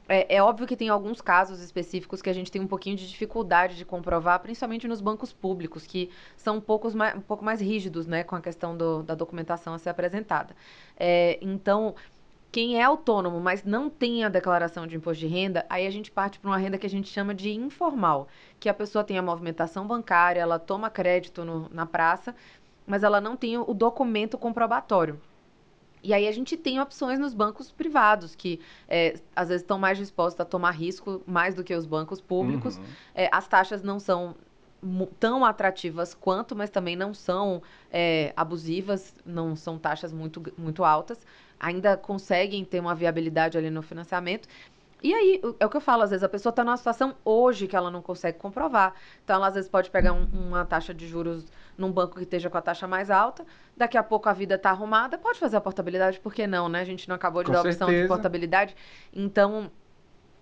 É, 0.09 0.37
é 0.37 0.43
óbvio 0.43 0.67
que 0.67 0.75
tem 0.77 0.89
alguns 0.89 1.21
casos 1.21 1.61
específicos 1.61 2.21
que 2.21 2.29
a 2.29 2.33
gente 2.33 2.51
tem 2.51 2.61
um 2.61 2.67
pouquinho 2.67 2.95
de 2.97 3.07
dificuldade 3.07 3.75
de 3.77 3.85
comprovar, 3.85 4.39
principalmente 4.41 4.87
nos 4.87 5.01
bancos 5.01 5.33
públicos, 5.33 5.85
que 5.87 6.11
são 6.37 6.57
um, 6.57 6.61
mais, 6.95 7.15
um 7.17 7.21
pouco 7.21 7.43
mais 7.45 7.61
rígidos, 7.61 8.07
né, 8.07 8.23
com 8.23 8.35
a 8.35 8.41
questão 8.41 8.75
do- 8.77 9.03
da 9.03 9.15
documentação 9.15 9.73
a 9.73 9.79
ser 9.79 9.89
apresentada. 9.89 10.55
É, 10.97 11.37
então, 11.41 11.95
quem 12.51 12.79
é 12.79 12.83
autônomo, 12.83 13.39
mas 13.39 13.63
não 13.63 13.89
tem 13.89 14.23
a 14.23 14.29
declaração 14.29 14.87
de 14.87 14.95
imposto 14.95 15.19
de 15.19 15.27
renda, 15.27 15.65
aí 15.69 15.85
a 15.85 15.89
gente 15.91 16.09
parte 16.09 16.39
para 16.39 16.49
uma 16.49 16.57
renda 16.57 16.77
que 16.77 16.85
a 16.85 16.89
gente 16.89 17.09
chama 17.09 17.33
de 17.33 17.51
informal, 17.51 18.27
que 18.59 18.69
a 18.69 18.73
pessoa 18.73 19.03
tem 19.03 19.17
a 19.17 19.21
movimentação 19.21 19.85
bancária, 19.85 20.39
ela 20.41 20.57
toma 20.57 20.89
crédito 20.89 21.43
no- 21.43 21.69
na 21.69 21.85
praça, 21.85 22.35
mas 22.85 23.03
ela 23.03 23.19
não 23.19 23.35
tem 23.35 23.57
o 23.57 23.73
documento 23.73 24.37
comprobatório. 24.37 25.19
E 26.01 26.13
aí 26.13 26.27
a 26.27 26.31
gente 26.31 26.55
tem 26.55 26.79
opções 26.79 27.19
nos 27.19 27.33
bancos 27.33 27.71
privados, 27.71 28.35
que 28.35 28.61
é, 28.87 29.15
às 29.35 29.49
vezes 29.49 29.63
estão 29.63 29.77
mais 29.77 29.97
dispostos 29.97 30.39
a 30.39 30.45
tomar 30.45 30.71
risco 30.71 31.21
mais 31.25 31.53
do 31.53 31.63
que 31.63 31.73
os 31.73 31.85
bancos 31.85 32.21
públicos. 32.21 32.77
Uhum. 32.77 32.83
É, 33.13 33.29
as 33.31 33.47
taxas 33.47 33.83
não 33.83 33.99
são 33.99 34.35
tão 35.19 35.43
atrativas 35.43 36.13
quanto, 36.13 36.55
mas 36.55 36.69
também 36.69 36.95
não 36.95 37.13
são 37.13 37.61
é, 37.91 38.31
abusivas, 38.37 39.13
não 39.25 39.55
são 39.55 39.77
taxas 39.77 40.13
muito, 40.13 40.41
muito 40.57 40.83
altas. 40.83 41.25
Ainda 41.59 41.97
conseguem 41.97 42.63
ter 42.63 42.79
uma 42.79 42.93
viabilidade 42.95 43.57
ali 43.57 43.69
no 43.69 43.81
financiamento. 43.81 44.47
E 45.03 45.13
aí, 45.13 45.41
é 45.59 45.65
o 45.65 45.69
que 45.69 45.77
eu 45.77 45.81
falo, 45.81 46.01
às 46.01 46.09
vezes 46.09 46.23
a 46.23 46.29
pessoa 46.29 46.49
está 46.49 46.63
numa 46.63 46.75
situação 46.75 47.15
hoje 47.23 47.67
que 47.67 47.75
ela 47.75 47.91
não 47.91 48.01
consegue 48.01 48.39
comprovar. 48.39 48.95
Então, 49.23 49.35
ela 49.35 49.47
às 49.47 49.53
vezes 49.53 49.69
pode 49.69 49.91
pegar 49.91 50.11
um- 50.13 50.27
uma 50.33 50.65
taxa 50.65 50.91
de 50.93 51.07
juros 51.07 51.45
num 51.77 51.91
banco 51.91 52.15
que 52.15 52.23
esteja 52.23 52.49
com 52.49 52.57
a 52.57 52.61
taxa 52.61 52.87
mais 52.87 53.11
alta, 53.11 53.45
daqui 53.75 53.95
a 53.95 54.01
pouco 54.01 54.27
a 54.27 54.33
vida 54.33 54.55
está 54.55 54.71
arrumada, 54.71 55.15
pode 55.15 55.37
fazer 55.37 55.57
a 55.57 55.61
portabilidade, 55.61 56.19
por 56.19 56.33
que 56.33 56.47
não, 56.47 56.67
né? 56.67 56.81
A 56.81 56.85
gente 56.85 57.07
não 57.07 57.15
acabou 57.15 57.43
de 57.43 57.47
Com 57.47 57.53
dar 57.53 57.59
a 57.59 57.61
opção 57.61 57.87
de 57.89 58.07
portabilidade. 58.07 58.75
Então, 59.13 59.69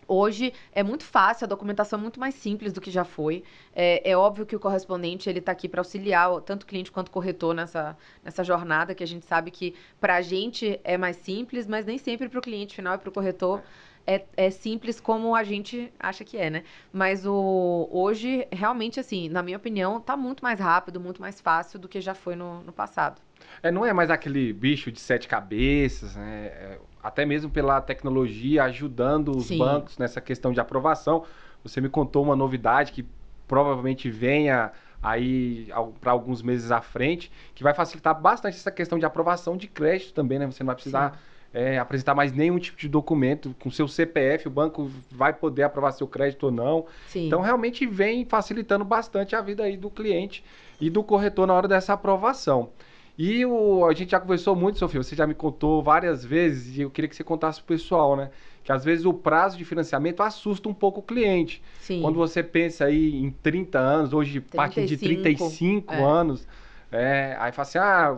Hoje 0.07 0.53
é 0.71 0.83
muito 0.83 1.03
fácil, 1.03 1.45
a 1.45 1.47
documentação 1.47 1.97
é 1.99 2.01
muito 2.01 2.19
mais 2.19 2.35
simples 2.35 2.71
do 2.71 2.81
que 2.81 2.91
já 2.91 3.03
foi. 3.03 3.43
É, 3.73 4.11
é 4.11 4.15
óbvio 4.15 4.45
que 4.45 4.55
o 4.55 4.59
correspondente 4.59 5.29
ele 5.29 5.39
está 5.39 5.51
aqui 5.51 5.67
para 5.67 5.81
auxiliar 5.81 6.41
tanto 6.41 6.63
o 6.63 6.65
cliente 6.65 6.91
quanto 6.91 7.07
o 7.07 7.11
corretor 7.11 7.53
nessa, 7.55 7.97
nessa 8.23 8.43
jornada, 8.43 8.93
que 8.93 9.03
a 9.03 9.07
gente 9.07 9.25
sabe 9.25 9.51
que 9.51 9.75
para 9.99 10.15
a 10.15 10.21
gente 10.21 10.79
é 10.83 10.97
mais 10.97 11.17
simples, 11.17 11.67
mas 11.67 11.85
nem 11.85 11.97
sempre 11.97 12.29
para 12.29 12.39
o 12.39 12.41
cliente 12.41 12.75
final 12.75 12.95
e 12.95 12.97
para 12.97 13.09
o 13.09 13.11
corretor 13.11 13.63
é, 14.07 14.23
é 14.37 14.49
simples 14.51 14.99
como 14.99 15.35
a 15.35 15.43
gente 15.43 15.91
acha 15.99 16.23
que 16.23 16.37
é, 16.37 16.49
né? 16.49 16.63
Mas 16.93 17.25
o, 17.25 17.89
hoje, 17.91 18.47
realmente, 18.51 18.99
assim, 18.99 19.29
na 19.29 19.41
minha 19.41 19.57
opinião, 19.57 19.97
está 19.97 20.15
muito 20.15 20.43
mais 20.43 20.59
rápido, 20.59 20.99
muito 20.99 21.21
mais 21.21 21.41
fácil 21.41 21.79
do 21.79 21.87
que 21.89 21.99
já 22.01 22.13
foi 22.13 22.35
no, 22.35 22.61
no 22.61 22.71
passado. 22.71 23.19
É, 23.61 23.71
não 23.71 23.85
é 23.85 23.93
mais 23.93 24.09
aquele 24.09 24.53
bicho 24.53 24.91
de 24.91 24.99
sete 24.99 25.27
cabeças, 25.27 26.15
né? 26.15 26.45
É, 26.45 26.77
até 27.01 27.25
mesmo 27.25 27.49
pela 27.49 27.79
tecnologia 27.81 28.63
ajudando 28.63 29.35
os 29.35 29.47
Sim. 29.47 29.59
bancos 29.59 29.97
nessa 29.97 30.19
questão 30.19 30.51
de 30.51 30.59
aprovação. 30.59 31.23
Você 31.63 31.81
me 31.81 31.89
contou 31.89 32.23
uma 32.23 32.35
novidade 32.35 32.91
que 32.91 33.05
provavelmente 33.47 34.09
venha 34.09 34.71
aí 35.01 35.67
para 36.01 36.11
alguns 36.11 36.41
meses 36.41 36.71
à 36.71 36.81
frente, 36.81 37.31
que 37.53 37.63
vai 37.63 37.73
facilitar 37.73 38.19
bastante 38.19 38.57
essa 38.57 38.71
questão 38.71 38.97
de 38.97 39.05
aprovação 39.05 39.55
de 39.55 39.67
crédito 39.67 40.13
também, 40.13 40.39
né? 40.39 40.45
Você 40.47 40.63
não 40.63 40.67
vai 40.67 40.75
precisar 40.75 41.19
é, 41.53 41.77
apresentar 41.77 42.13
mais 42.13 42.33
nenhum 42.33 42.59
tipo 42.59 42.77
de 42.77 42.89
documento 42.89 43.55
com 43.59 43.71
seu 43.71 43.87
CPF, 43.87 44.47
o 44.47 44.51
banco 44.51 44.91
vai 45.09 45.31
poder 45.31 45.63
aprovar 45.63 45.93
seu 45.93 46.05
crédito 46.05 46.47
ou 46.47 46.51
não. 46.51 46.85
Sim. 47.07 47.27
Então 47.27 47.39
realmente 47.39 47.85
vem 47.85 48.25
facilitando 48.25 48.83
bastante 48.83 49.35
a 49.35 49.41
vida 49.41 49.63
aí 49.63 49.77
do 49.77 49.89
cliente 49.89 50.43
e 50.81 50.89
do 50.89 51.01
corretor 51.01 51.47
na 51.47 51.53
hora 51.53 51.67
dessa 51.67 51.93
aprovação. 51.93 52.69
E 53.17 53.45
o, 53.45 53.85
a 53.85 53.93
gente 53.93 54.11
já 54.11 54.19
conversou 54.19 54.55
muito, 54.55 54.77
Sofia, 54.77 55.01
você 55.01 55.15
já 55.15 55.25
me 55.25 55.33
contou 55.33 55.81
várias 55.81 56.25
vezes 56.25 56.77
e 56.77 56.81
eu 56.81 56.89
queria 56.89 57.07
que 57.07 57.15
você 57.15 57.23
contasse 57.23 57.59
pro 57.61 57.75
pessoal, 57.75 58.15
né? 58.15 58.29
Que 58.63 58.71
às 58.71 58.83
vezes 58.83 59.05
o 59.05 59.13
prazo 59.13 59.57
de 59.57 59.63
financiamento 59.63 60.21
assusta 60.21 60.67
um 60.67 60.73
pouco 60.73 60.99
o 60.99 61.03
cliente. 61.03 61.61
Sim. 61.79 62.01
Quando 62.01 62.15
você 62.15 62.43
pensa 62.43 62.85
aí 62.85 63.15
em 63.15 63.31
30 63.31 63.79
anos, 63.79 64.13
hoje 64.13 64.43
a 64.51 64.55
partir 64.55 64.85
de 64.85 64.97
35, 64.97 65.49
35 65.49 65.93
é. 65.93 66.03
anos, 66.03 66.47
é, 66.91 67.37
aí 67.39 67.51
fala 67.51 67.67
assim, 67.67 67.77
ah, 67.77 68.17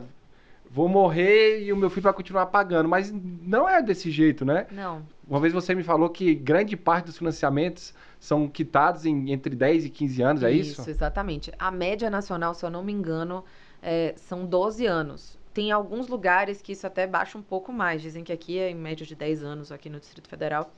vou 0.70 0.88
morrer 0.88 1.64
e 1.64 1.72
o 1.72 1.78
meu 1.78 1.90
filho 1.90 2.04
vai 2.04 2.14
continuar 2.14 2.48
pagando. 2.48 2.90
Mas 2.90 3.14
não 3.14 3.70
é 3.70 3.82
desse 3.82 4.10
jeito, 4.10 4.44
né? 4.46 4.66
Não. 4.72 5.04
Uma 5.28 5.40
vez 5.40 5.54
você 5.54 5.76
me 5.76 5.84
falou 5.84 6.10
que 6.10 6.34
grande 6.34 6.76
parte 6.76 7.06
dos 7.06 7.18
financiamentos 7.18 7.94
são 8.20 8.48
quitados 8.48 9.06
em 9.06 9.32
entre 9.32 9.56
10 9.56 9.86
e 9.86 9.90
15 9.90 10.22
anos, 10.22 10.44
é 10.44 10.52
isso? 10.52 10.82
Isso, 10.82 10.90
exatamente. 10.90 11.52
A 11.60 11.70
média 11.70 12.10
nacional, 12.10 12.54
se 12.54 12.66
eu 12.66 12.70
não 12.70 12.84
me 12.84 12.94
engano, 12.94 13.44
é, 13.82 14.14
são 14.18 14.46
12 14.46 14.86
anos. 14.86 15.38
Tem 15.54 15.72
alguns 15.72 16.08
lugares 16.08 16.62
que 16.62 16.72
isso 16.72 16.86
até 16.86 17.08
baixa 17.08 17.38
um 17.38 17.42
pouco 17.42 17.72
mais. 17.72 18.02
Dizem 18.02 18.24
que 18.24 18.32
aqui 18.32 18.60
é 18.60 18.70
em 18.70 18.76
média 18.76 19.06
de 19.06 19.16
10 19.16 19.44
anos, 19.44 19.72
aqui 19.72 19.90
no 19.90 20.00
Distrito 20.00 20.30
Federal. 20.30 20.72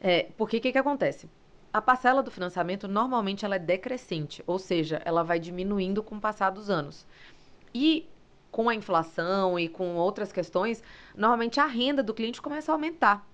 É, 0.00 0.28
porque 0.36 0.56
o 0.56 0.60
que, 0.60 0.72
que 0.72 0.78
acontece? 0.78 1.28
A 1.72 1.80
parcela 1.80 2.22
do 2.22 2.30
financiamento, 2.30 2.88
normalmente, 2.88 3.44
ela 3.44 3.56
é 3.56 3.58
decrescente. 3.58 4.42
Ou 4.46 4.58
seja, 4.58 5.00
ela 5.04 5.22
vai 5.22 5.38
diminuindo 5.38 6.02
com 6.02 6.16
o 6.16 6.20
passar 6.20 6.50
dos 6.50 6.70
anos. 6.70 7.06
E 7.74 8.08
com 8.50 8.68
a 8.68 8.74
inflação 8.74 9.58
e 9.58 9.68
com 9.68 9.96
outras 9.96 10.30
questões, 10.30 10.82
normalmente 11.16 11.58
a 11.58 11.66
renda 11.66 12.02
do 12.02 12.12
cliente 12.12 12.40
começa 12.40 12.70
a 12.70 12.74
aumentar. 12.74 13.26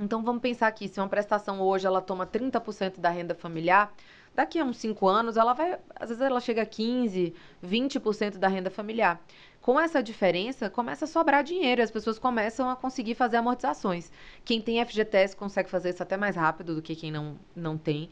Então 0.00 0.22
vamos 0.22 0.40
pensar 0.40 0.68
aqui, 0.68 0.88
se 0.88 0.98
uma 0.98 1.08
prestação 1.08 1.60
hoje 1.60 1.86
ela 1.86 2.00
toma 2.00 2.26
30% 2.26 2.98
da 2.98 3.10
renda 3.10 3.34
familiar, 3.34 3.92
daqui 4.38 4.60
a 4.60 4.64
uns 4.64 4.76
5 4.76 5.08
anos 5.08 5.36
ela 5.36 5.52
vai, 5.52 5.80
às 5.96 6.10
vezes 6.10 6.22
ela 6.22 6.38
chega 6.38 6.62
a 6.62 6.66
15, 6.66 7.34
20% 7.60 8.38
da 8.38 8.46
renda 8.46 8.70
familiar. 8.70 9.20
Com 9.60 9.80
essa 9.80 10.00
diferença, 10.00 10.70
começa 10.70 11.06
a 11.06 11.08
sobrar 11.08 11.42
dinheiro, 11.42 11.80
e 11.80 11.82
as 11.82 11.90
pessoas 11.90 12.20
começam 12.20 12.70
a 12.70 12.76
conseguir 12.76 13.16
fazer 13.16 13.38
amortizações. 13.38 14.12
Quem 14.44 14.60
tem 14.60 14.84
FGTS 14.86 15.34
consegue 15.34 15.68
fazer 15.68 15.90
isso 15.90 16.04
até 16.04 16.16
mais 16.16 16.36
rápido 16.36 16.76
do 16.76 16.80
que 16.80 16.94
quem 16.94 17.10
não, 17.10 17.36
não 17.54 17.76
tem. 17.76 18.10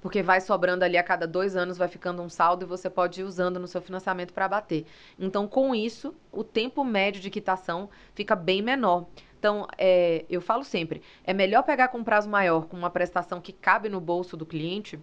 Porque 0.00 0.22
vai 0.22 0.40
sobrando 0.40 0.86
ali 0.86 0.96
a 0.96 1.02
cada 1.02 1.26
dois 1.26 1.54
anos, 1.54 1.76
vai 1.76 1.88
ficando 1.88 2.22
um 2.22 2.30
saldo 2.30 2.64
e 2.64 2.66
você 2.66 2.88
pode 2.88 3.20
ir 3.20 3.24
usando 3.24 3.60
no 3.60 3.68
seu 3.68 3.82
financiamento 3.82 4.32
para 4.32 4.46
abater. 4.46 4.86
Então, 5.18 5.46
com 5.46 5.74
isso, 5.74 6.14
o 6.32 6.42
tempo 6.42 6.82
médio 6.82 7.20
de 7.20 7.28
quitação 7.28 7.90
fica 8.14 8.34
bem 8.34 8.62
menor. 8.62 9.06
Então, 9.38 9.66
é, 9.76 10.24
eu 10.30 10.40
falo 10.40 10.64
sempre, 10.64 11.02
é 11.24 11.34
melhor 11.34 11.62
pegar 11.62 11.88
com 11.88 12.02
prazo 12.02 12.30
maior, 12.30 12.66
com 12.66 12.76
uma 12.76 12.88
prestação 12.88 13.38
que 13.38 13.52
cabe 13.52 13.90
no 13.90 14.00
bolso 14.00 14.34
do 14.34 14.46
cliente, 14.46 14.98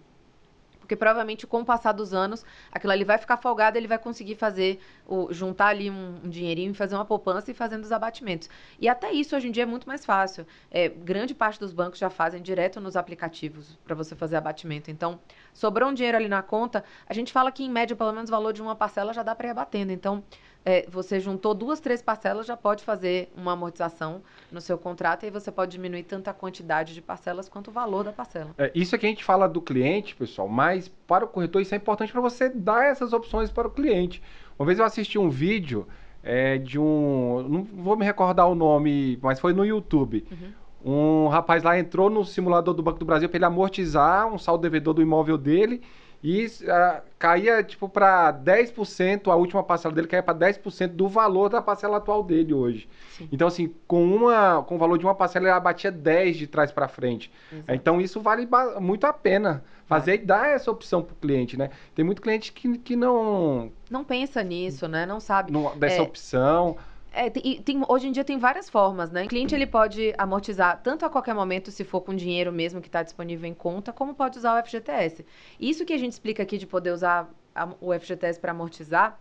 porque 0.86 0.94
provavelmente 0.94 1.46
com 1.48 1.62
o 1.62 1.64
passar 1.64 1.90
dos 1.90 2.14
anos, 2.14 2.44
aquilo 2.70 2.92
ali 2.92 3.02
vai 3.02 3.18
ficar 3.18 3.36
folgado, 3.36 3.76
ele 3.76 3.88
vai 3.88 3.98
conseguir 3.98 4.36
fazer, 4.36 4.78
o, 5.04 5.32
juntar 5.32 5.66
ali 5.66 5.90
um, 5.90 6.20
um 6.24 6.28
dinheirinho, 6.28 6.72
fazer 6.72 6.94
uma 6.94 7.04
poupança 7.04 7.50
e 7.50 7.54
fazendo 7.54 7.82
os 7.82 7.90
abatimentos. 7.90 8.48
E 8.80 8.88
até 8.88 9.10
isso 9.10 9.34
hoje 9.34 9.48
em 9.48 9.50
dia 9.50 9.64
é 9.64 9.66
muito 9.66 9.88
mais 9.88 10.04
fácil. 10.04 10.46
É, 10.70 10.88
grande 10.88 11.34
parte 11.34 11.58
dos 11.58 11.72
bancos 11.72 11.98
já 11.98 12.08
fazem 12.08 12.40
direto 12.40 12.80
nos 12.80 12.96
aplicativos 12.96 13.76
para 13.84 13.96
você 13.96 14.14
fazer 14.14 14.36
abatimento. 14.36 14.88
Então, 14.88 15.18
sobrou 15.52 15.90
um 15.90 15.92
dinheiro 15.92 16.16
ali 16.16 16.28
na 16.28 16.40
conta, 16.40 16.84
a 17.08 17.12
gente 17.12 17.32
fala 17.32 17.50
que 17.50 17.64
em 17.64 17.70
média 17.70 17.96
pelo 17.96 18.12
menos 18.12 18.30
o 18.30 18.32
valor 18.32 18.52
de 18.52 18.62
uma 18.62 18.76
parcela 18.76 19.12
já 19.12 19.24
dá 19.24 19.34
para 19.34 19.48
ir 19.48 19.50
abatendo. 19.50 19.90
Então, 19.90 20.22
é, 20.68 20.84
você 20.90 21.20
juntou 21.20 21.54
duas, 21.54 21.78
três 21.78 22.02
parcelas, 22.02 22.44
já 22.44 22.56
pode 22.56 22.82
fazer 22.82 23.30
uma 23.36 23.52
amortização 23.52 24.20
no 24.50 24.60
seu 24.60 24.76
contrato 24.76 25.22
e 25.22 25.26
aí 25.26 25.30
você 25.30 25.52
pode 25.52 25.70
diminuir 25.70 26.02
tanto 26.02 26.26
a 26.26 26.34
quantidade 26.34 26.92
de 26.92 27.00
parcelas 27.00 27.48
quanto 27.48 27.68
o 27.68 27.72
valor 27.72 28.02
da 28.02 28.12
parcela. 28.12 28.50
É, 28.58 28.72
isso 28.74 28.96
aqui 28.96 29.06
a 29.06 29.08
gente 29.08 29.22
fala 29.22 29.48
do 29.48 29.62
cliente, 29.62 30.16
pessoal, 30.16 30.48
mas 30.48 30.88
para 31.06 31.24
o 31.24 31.28
corretor 31.28 31.62
isso 31.62 31.72
é 31.72 31.76
importante 31.76 32.10
para 32.10 32.20
você 32.20 32.48
dar 32.48 32.84
essas 32.84 33.12
opções 33.12 33.48
para 33.48 33.68
o 33.68 33.70
cliente. 33.70 34.20
Uma 34.58 34.66
vez 34.66 34.80
eu 34.80 34.84
assisti 34.84 35.16
um 35.16 35.30
vídeo 35.30 35.86
é, 36.20 36.58
de 36.58 36.80
um. 36.80 37.46
Não 37.48 37.62
vou 37.62 37.96
me 37.96 38.04
recordar 38.04 38.48
o 38.48 38.56
nome, 38.56 39.20
mas 39.22 39.38
foi 39.38 39.52
no 39.52 39.64
YouTube. 39.64 40.26
Um 40.84 41.28
rapaz 41.28 41.62
lá 41.62 41.78
entrou 41.78 42.10
no 42.10 42.24
simulador 42.24 42.74
do 42.74 42.82
Banco 42.82 42.98
do 42.98 43.04
Brasil 43.04 43.28
para 43.28 43.38
ele 43.38 43.44
amortizar 43.44 44.26
um 44.26 44.38
saldo 44.38 44.62
devedor 44.62 44.94
do 44.94 45.02
imóvel 45.02 45.38
dele 45.38 45.80
e 46.22 46.46
uh, 46.46 47.02
caía 47.18 47.62
tipo 47.62 47.88
para 47.88 48.32
10%, 48.32 49.30
a 49.30 49.36
última 49.36 49.62
parcela 49.62 49.94
dele 49.94 50.06
caía 50.06 50.22
para 50.22 50.38
10% 50.38 50.88
do 50.88 51.08
valor 51.08 51.48
da 51.48 51.62
parcela 51.62 51.98
atual 51.98 52.22
dele 52.22 52.52
hoje. 52.52 52.88
Sim. 53.10 53.28
Então 53.30 53.48
assim, 53.48 53.72
com 53.86 54.04
uma 54.04 54.62
com 54.62 54.76
o 54.76 54.78
valor 54.78 54.98
de 54.98 55.04
uma 55.04 55.14
parcela 55.14 55.46
ele 55.46 55.52
abatia 55.52 55.92
10 55.92 56.36
de 56.36 56.46
trás 56.46 56.72
para 56.72 56.88
frente. 56.88 57.30
Exato. 57.52 57.72
Então 57.72 58.00
isso 58.00 58.20
vale 58.20 58.48
muito 58.80 59.06
a 59.06 59.12
pena 59.12 59.62
fazer 59.86 60.14
e 60.14 60.18
dar 60.18 60.48
essa 60.48 60.70
opção 60.70 61.02
para 61.02 61.12
o 61.12 61.16
cliente, 61.16 61.56
né? 61.56 61.70
Tem 61.94 62.04
muito 62.04 62.20
cliente 62.20 62.52
que, 62.52 62.76
que 62.78 62.96
não 62.96 63.70
não 63.90 64.04
pensa 64.04 64.42
nisso, 64.42 64.88
né? 64.88 65.06
Não 65.06 65.20
sabe 65.20 65.52
não, 65.52 65.76
dessa 65.78 65.98
é... 65.98 66.02
opção. 66.02 66.76
É, 67.16 67.30
tem, 67.30 67.62
tem, 67.62 67.82
hoje 67.88 68.08
em 68.08 68.12
dia 68.12 68.22
tem 68.22 68.36
várias 68.36 68.68
formas, 68.68 69.10
né? 69.10 69.24
O 69.24 69.28
cliente 69.28 69.54
ele 69.54 69.66
pode 69.66 70.12
amortizar 70.18 70.82
tanto 70.82 71.06
a 71.06 71.08
qualquer 71.08 71.34
momento, 71.34 71.70
se 71.70 71.82
for 71.82 72.02
com 72.02 72.14
dinheiro 72.14 72.52
mesmo 72.52 72.78
que 72.78 72.88
está 72.88 73.02
disponível 73.02 73.48
em 73.48 73.54
conta, 73.54 73.90
como 73.90 74.14
pode 74.14 74.36
usar 74.36 74.52
o 74.52 74.62
FGTS. 74.62 75.24
Isso 75.58 75.86
que 75.86 75.94
a 75.94 75.96
gente 75.96 76.12
explica 76.12 76.42
aqui 76.42 76.58
de 76.58 76.66
poder 76.66 76.92
usar 76.92 77.26
a, 77.54 77.70
o 77.80 77.98
FGTS 77.98 78.38
para 78.38 78.52
amortizar, 78.52 79.18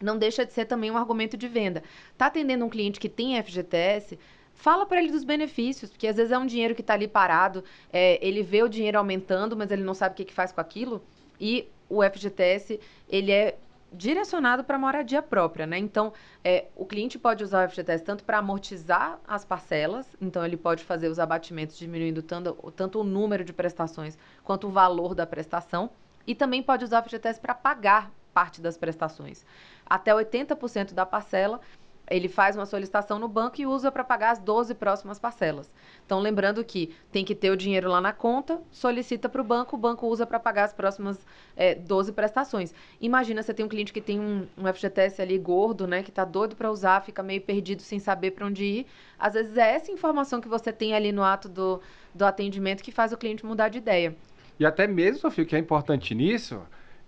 não 0.00 0.16
deixa 0.16 0.46
de 0.46 0.52
ser 0.52 0.66
também 0.66 0.88
um 0.88 0.96
argumento 0.96 1.36
de 1.36 1.48
venda. 1.48 1.82
Tá 2.16 2.26
atendendo 2.26 2.64
um 2.64 2.68
cliente 2.68 3.00
que 3.00 3.08
tem 3.08 3.42
FGTS, 3.42 4.16
fala 4.54 4.86
para 4.86 5.02
ele 5.02 5.10
dos 5.10 5.24
benefícios, 5.24 5.90
porque 5.90 6.06
às 6.06 6.14
vezes 6.14 6.30
é 6.30 6.38
um 6.38 6.46
dinheiro 6.46 6.76
que 6.76 6.80
está 6.80 6.94
ali 6.94 7.08
parado, 7.08 7.64
é, 7.92 8.24
ele 8.24 8.44
vê 8.44 8.62
o 8.62 8.68
dinheiro 8.68 8.98
aumentando, 8.98 9.56
mas 9.56 9.72
ele 9.72 9.82
não 9.82 9.94
sabe 9.94 10.12
o 10.12 10.16
que, 10.16 10.26
que 10.26 10.32
faz 10.32 10.52
com 10.52 10.60
aquilo. 10.60 11.02
E 11.40 11.68
o 11.88 12.04
FGTS, 12.04 12.78
ele 13.08 13.32
é 13.32 13.58
direcionado 13.96 14.62
para 14.62 14.78
moradia 14.78 15.22
própria, 15.22 15.66
né? 15.66 15.78
Então, 15.78 16.12
é, 16.44 16.66
o 16.76 16.84
cliente 16.84 17.18
pode 17.18 17.42
usar 17.42 17.66
o 17.66 17.70
FGTS 17.70 18.04
tanto 18.04 18.24
para 18.24 18.38
amortizar 18.38 19.18
as 19.26 19.44
parcelas, 19.44 20.06
então 20.20 20.44
ele 20.44 20.56
pode 20.56 20.84
fazer 20.84 21.08
os 21.08 21.18
abatimentos 21.18 21.78
diminuindo 21.78 22.22
tanto, 22.22 22.54
tanto 22.72 23.00
o 23.00 23.04
número 23.04 23.44
de 23.44 23.52
prestações 23.52 24.18
quanto 24.44 24.66
o 24.68 24.70
valor 24.70 25.14
da 25.14 25.26
prestação, 25.26 25.90
e 26.26 26.34
também 26.34 26.62
pode 26.62 26.84
usar 26.84 27.00
o 27.00 27.04
FGTS 27.04 27.40
para 27.40 27.54
pagar 27.54 28.10
parte 28.34 28.60
das 28.60 28.76
prestações. 28.76 29.46
Até 29.88 30.12
80% 30.12 30.92
da 30.92 31.06
parcela 31.06 31.60
ele 32.08 32.28
faz 32.28 32.56
uma 32.56 32.66
solicitação 32.66 33.18
no 33.18 33.28
banco 33.28 33.60
e 33.60 33.66
usa 33.66 33.90
para 33.90 34.04
pagar 34.04 34.30
as 34.30 34.38
12 34.38 34.74
próximas 34.74 35.18
parcelas. 35.18 35.72
Então, 36.04 36.20
lembrando 36.20 36.64
que 36.64 36.94
tem 37.10 37.24
que 37.24 37.34
ter 37.34 37.50
o 37.50 37.56
dinheiro 37.56 37.90
lá 37.90 38.00
na 38.00 38.12
conta, 38.12 38.60
solicita 38.70 39.28
para 39.28 39.40
o 39.40 39.44
banco, 39.44 39.76
o 39.76 39.78
banco 39.78 40.06
usa 40.06 40.24
para 40.24 40.38
pagar 40.38 40.64
as 40.64 40.72
próximas 40.72 41.18
é, 41.56 41.74
12 41.74 42.12
prestações. 42.12 42.72
Imagina, 43.00 43.42
você 43.42 43.52
tem 43.52 43.66
um 43.66 43.68
cliente 43.68 43.92
que 43.92 44.00
tem 44.00 44.20
um, 44.20 44.46
um 44.56 44.72
FGTS 44.72 45.20
ali 45.20 45.36
gordo, 45.36 45.86
né, 45.86 46.02
que 46.02 46.10
está 46.10 46.24
doido 46.24 46.54
para 46.54 46.70
usar, 46.70 47.02
fica 47.02 47.22
meio 47.22 47.40
perdido 47.40 47.82
sem 47.82 47.98
saber 47.98 48.30
para 48.32 48.46
onde 48.46 48.64
ir. 48.64 48.86
Às 49.18 49.34
vezes 49.34 49.56
é 49.56 49.74
essa 49.74 49.90
informação 49.90 50.40
que 50.40 50.48
você 50.48 50.72
tem 50.72 50.94
ali 50.94 51.10
no 51.10 51.24
ato 51.24 51.48
do, 51.48 51.80
do 52.14 52.24
atendimento 52.24 52.82
que 52.82 52.92
faz 52.92 53.12
o 53.12 53.16
cliente 53.16 53.44
mudar 53.44 53.68
de 53.68 53.78
ideia. 53.78 54.14
E 54.58 54.64
até 54.64 54.86
mesmo, 54.86 55.20
Sofia, 55.20 55.44
o 55.44 55.46
que 55.46 55.56
é 55.56 55.58
importante 55.58 56.14
nisso 56.14 56.62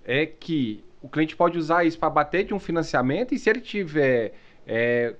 é 0.04 0.26
que 0.26 0.84
o 1.00 1.08
cliente 1.08 1.36
pode 1.36 1.56
usar 1.56 1.84
isso 1.84 1.98
para 1.98 2.10
bater 2.10 2.44
de 2.44 2.52
um 2.52 2.58
financiamento 2.58 3.34
e 3.34 3.38
se 3.38 3.48
ele 3.48 3.60
tiver 3.60 4.34
é, 4.68 5.14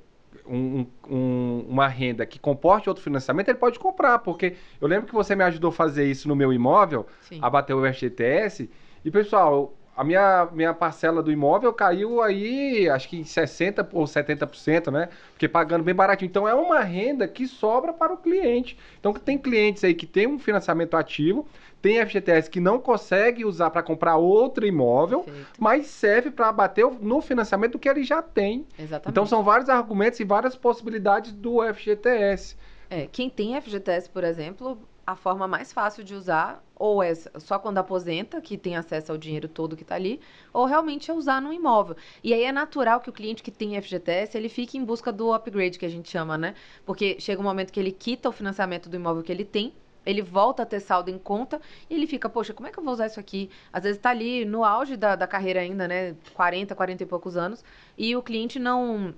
um, 0.46 0.86
um, 1.08 1.64
uma 1.68 1.88
renda 1.88 2.26
que 2.26 2.38
comporte 2.38 2.88
outro 2.88 3.02
financiamento, 3.02 3.48
ele 3.48 3.58
pode 3.58 3.78
comprar, 3.78 4.18
porque 4.18 4.54
eu 4.80 4.86
lembro 4.86 5.06
que 5.06 5.14
você 5.14 5.34
me 5.34 5.42
ajudou 5.44 5.70
a 5.70 5.72
fazer 5.72 6.04
isso 6.04 6.28
no 6.28 6.36
meu 6.36 6.52
imóvel, 6.52 7.06
Sim. 7.22 7.38
a 7.42 7.48
bater 7.48 7.74
o 7.74 7.92
FGTS, 7.92 8.70
e 9.04 9.10
pessoal, 9.10 9.74
a 9.98 10.04
minha, 10.04 10.48
minha 10.52 10.72
parcela 10.72 11.20
do 11.20 11.32
imóvel 11.32 11.72
caiu 11.72 12.22
aí, 12.22 12.88
acho 12.88 13.08
que 13.08 13.16
em 13.16 13.24
60% 13.24 13.88
ou 13.92 14.04
70%, 14.04 14.92
né? 14.92 15.08
Porque 15.32 15.48
pagando 15.48 15.82
bem 15.82 15.92
baratinho. 15.92 16.28
Então 16.28 16.46
é 16.46 16.54
uma 16.54 16.78
renda 16.80 17.26
que 17.26 17.48
sobra 17.48 17.92
para 17.92 18.12
o 18.12 18.16
cliente. 18.16 18.78
Então 19.00 19.12
tem 19.12 19.36
clientes 19.36 19.82
aí 19.82 19.94
que 19.94 20.06
tem 20.06 20.28
um 20.28 20.38
financiamento 20.38 20.96
ativo, 20.96 21.44
tem 21.80 22.04
FGTS 22.04 22.50
que 22.50 22.60
não 22.60 22.78
consegue 22.80 23.44
usar 23.44 23.70
para 23.70 23.82
comprar 23.82 24.16
outro 24.16 24.66
imóvel, 24.66 25.20
Perfeito. 25.20 25.48
mas 25.58 25.86
serve 25.86 26.30
para 26.30 26.50
bater 26.52 26.84
no 27.00 27.20
financiamento 27.20 27.72
do 27.72 27.78
que 27.78 27.88
ele 27.88 28.02
já 28.02 28.20
tem. 28.20 28.66
Exatamente. 28.78 29.10
Então 29.10 29.26
são 29.26 29.42
vários 29.42 29.68
argumentos 29.68 30.18
e 30.20 30.24
várias 30.24 30.56
possibilidades 30.56 31.32
do 31.32 31.58
FGTS. 31.74 32.56
É, 32.90 33.06
quem 33.06 33.28
tem 33.28 33.60
FGTS, 33.60 34.08
por 34.08 34.24
exemplo, 34.24 34.78
a 35.06 35.14
forma 35.14 35.46
mais 35.46 35.72
fácil 35.72 36.02
de 36.02 36.14
usar 36.14 36.62
ou 36.74 37.02
é 37.02 37.14
só 37.14 37.58
quando 37.58 37.78
aposenta, 37.78 38.40
que 38.40 38.56
tem 38.56 38.76
acesso 38.76 39.10
ao 39.10 39.18
dinheiro 39.18 39.48
todo 39.48 39.76
que 39.76 39.82
está 39.82 39.94
ali, 39.94 40.20
ou 40.52 40.64
realmente 40.64 41.10
é 41.10 41.14
usar 41.14 41.40
no 41.40 41.52
imóvel. 41.52 41.96
E 42.22 42.32
aí 42.32 42.44
é 42.44 42.52
natural 42.52 43.00
que 43.00 43.10
o 43.10 43.12
cliente 43.12 43.42
que 43.42 43.50
tem 43.50 43.80
FGTS, 43.80 44.36
ele 44.36 44.48
fique 44.48 44.78
em 44.78 44.84
busca 44.84 45.10
do 45.10 45.32
upgrade, 45.32 45.78
que 45.78 45.86
a 45.86 45.88
gente 45.88 46.10
chama, 46.10 46.38
né? 46.38 46.54
Porque 46.86 47.16
chega 47.18 47.40
um 47.40 47.44
momento 47.44 47.72
que 47.72 47.80
ele 47.80 47.90
quita 47.90 48.28
o 48.28 48.32
financiamento 48.32 48.88
do 48.88 48.96
imóvel 48.96 49.22
que 49.22 49.32
ele 49.32 49.44
tem, 49.44 49.72
ele 50.08 50.22
volta 50.22 50.62
a 50.62 50.66
ter 50.66 50.80
saldo 50.80 51.10
em 51.10 51.18
conta 51.18 51.60
e 51.90 51.94
ele 51.94 52.06
fica, 52.06 52.28
poxa, 52.30 52.54
como 52.54 52.66
é 52.66 52.72
que 52.72 52.78
eu 52.78 52.82
vou 52.82 52.94
usar 52.94 53.06
isso 53.06 53.20
aqui? 53.20 53.50
Às 53.70 53.82
vezes 53.82 53.98
está 53.98 54.08
ali 54.10 54.44
no 54.44 54.64
auge 54.64 54.96
da, 54.96 55.14
da 55.14 55.26
carreira 55.26 55.60
ainda, 55.60 55.86
né? 55.86 56.16
40, 56.32 56.74
40 56.74 57.02
e 57.02 57.06
poucos 57.06 57.36
anos, 57.36 57.62
e 57.96 58.16
o 58.16 58.22
cliente 58.22 58.58
não 58.58 59.14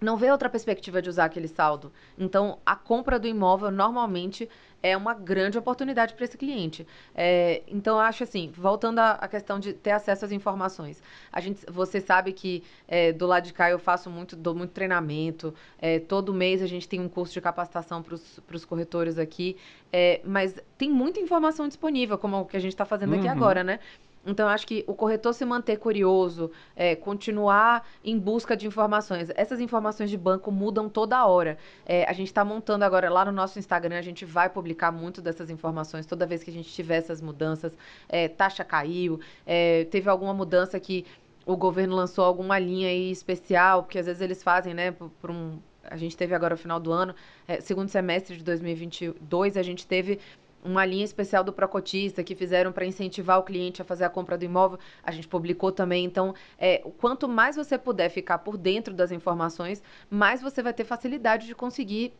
não 0.00 0.16
vê 0.16 0.30
outra 0.30 0.48
perspectiva 0.48 1.00
de 1.00 1.08
usar 1.08 1.24
aquele 1.24 1.48
saldo. 1.48 1.92
Então, 2.18 2.58
a 2.64 2.76
compra 2.76 3.18
do 3.18 3.26
imóvel 3.26 3.70
normalmente 3.70 4.48
é 4.84 4.94
uma 4.94 5.14
grande 5.14 5.56
oportunidade 5.56 6.12
para 6.12 6.26
esse 6.26 6.36
cliente. 6.36 6.86
É, 7.14 7.62
então, 7.66 7.96
eu 7.96 8.00
acho 8.00 8.22
assim, 8.22 8.52
voltando 8.54 8.98
à, 8.98 9.12
à, 9.12 9.26
questão 9.26 9.58
de 9.58 9.72
ter 9.72 9.92
acesso 9.92 10.26
às 10.26 10.30
informações. 10.30 11.02
A 11.32 11.40
gente, 11.40 11.64
você 11.70 12.02
sabe 12.02 12.34
que 12.34 12.62
é, 12.86 13.10
do 13.10 13.26
lado 13.26 13.44
de 13.44 13.54
cá 13.54 13.70
eu 13.70 13.78
faço 13.78 14.10
muito, 14.10 14.36
dou 14.36 14.54
muito 14.54 14.72
treinamento. 14.72 15.54
É, 15.78 16.00
todo 16.00 16.34
mês 16.34 16.60
a 16.60 16.66
gente 16.66 16.86
tem 16.86 17.00
um 17.00 17.08
curso 17.08 17.32
de 17.32 17.40
capacitação 17.40 18.02
para 18.02 18.14
os 18.56 18.64
corretores 18.66 19.18
aqui. 19.18 19.56
É, 19.90 20.20
mas 20.22 20.54
tem 20.76 20.90
muita 20.90 21.18
informação 21.18 21.66
disponível, 21.66 22.18
como 22.18 22.40
o 22.40 22.44
que 22.44 22.56
a 22.56 22.60
gente 22.60 22.72
está 22.72 22.84
fazendo 22.84 23.12
uhum. 23.14 23.20
aqui 23.20 23.28
agora, 23.28 23.64
né? 23.64 23.80
Então, 24.26 24.48
acho 24.48 24.66
que 24.66 24.84
o 24.86 24.94
corretor 24.94 25.34
se 25.34 25.44
manter 25.44 25.76
curioso, 25.76 26.50
é, 26.74 26.96
continuar 26.96 27.86
em 28.02 28.18
busca 28.18 28.56
de 28.56 28.66
informações. 28.66 29.30
Essas 29.34 29.60
informações 29.60 30.10
de 30.10 30.16
banco 30.16 30.50
mudam 30.50 30.88
toda 30.88 31.26
hora. 31.26 31.58
É, 31.84 32.04
a 32.04 32.12
gente 32.12 32.28
está 32.28 32.44
montando 32.44 32.84
agora 32.84 33.10
lá 33.10 33.24
no 33.24 33.32
nosso 33.32 33.58
Instagram, 33.58 33.98
a 33.98 34.02
gente 34.02 34.24
vai 34.24 34.48
publicar 34.48 34.90
muito 34.90 35.20
dessas 35.20 35.50
informações 35.50 36.06
toda 36.06 36.26
vez 36.26 36.42
que 36.42 36.50
a 36.50 36.54
gente 36.54 36.72
tiver 36.72 36.96
essas 36.96 37.20
mudanças. 37.20 37.76
É, 38.08 38.28
taxa 38.28 38.64
caiu, 38.64 39.20
é, 39.46 39.84
teve 39.84 40.08
alguma 40.08 40.32
mudança 40.32 40.78
que 40.80 41.04
o 41.46 41.56
governo 41.56 41.94
lançou 41.94 42.24
alguma 42.24 42.58
linha 42.58 42.88
aí 42.88 43.10
especial, 43.10 43.82
porque 43.82 43.98
às 43.98 44.06
vezes 44.06 44.22
eles 44.22 44.42
fazem, 44.42 44.74
né, 44.74 44.92
por, 44.92 45.30
um. 45.30 45.58
A 45.82 45.98
gente 45.98 46.16
teve 46.16 46.34
agora 46.34 46.54
o 46.54 46.56
final 46.56 46.80
do 46.80 46.90
ano, 46.90 47.14
é, 47.46 47.60
segundo 47.60 47.88
semestre 47.88 48.38
de 48.38 48.42
2022, 48.42 49.58
a 49.58 49.62
gente 49.62 49.86
teve 49.86 50.18
uma 50.64 50.84
linha 50.86 51.04
especial 51.04 51.44
do 51.44 51.52
Procotista 51.52 52.24
que 52.24 52.34
fizeram 52.34 52.72
para 52.72 52.86
incentivar 52.86 53.38
o 53.38 53.42
cliente 53.42 53.82
a 53.82 53.84
fazer 53.84 54.04
a 54.04 54.08
compra 54.08 54.38
do 54.38 54.44
imóvel. 54.44 54.78
A 55.02 55.12
gente 55.12 55.28
publicou 55.28 55.70
também. 55.70 56.04
Então, 56.04 56.34
é, 56.58 56.78
quanto 56.98 57.28
mais 57.28 57.54
você 57.54 57.76
puder 57.76 58.08
ficar 58.08 58.38
por 58.38 58.56
dentro 58.56 58.94
das 58.94 59.12
informações, 59.12 59.82
mais 60.08 60.40
você 60.40 60.62
vai 60.62 60.72
ter 60.72 60.84
facilidade 60.84 61.46
de 61.46 61.54
conseguir 61.54 62.14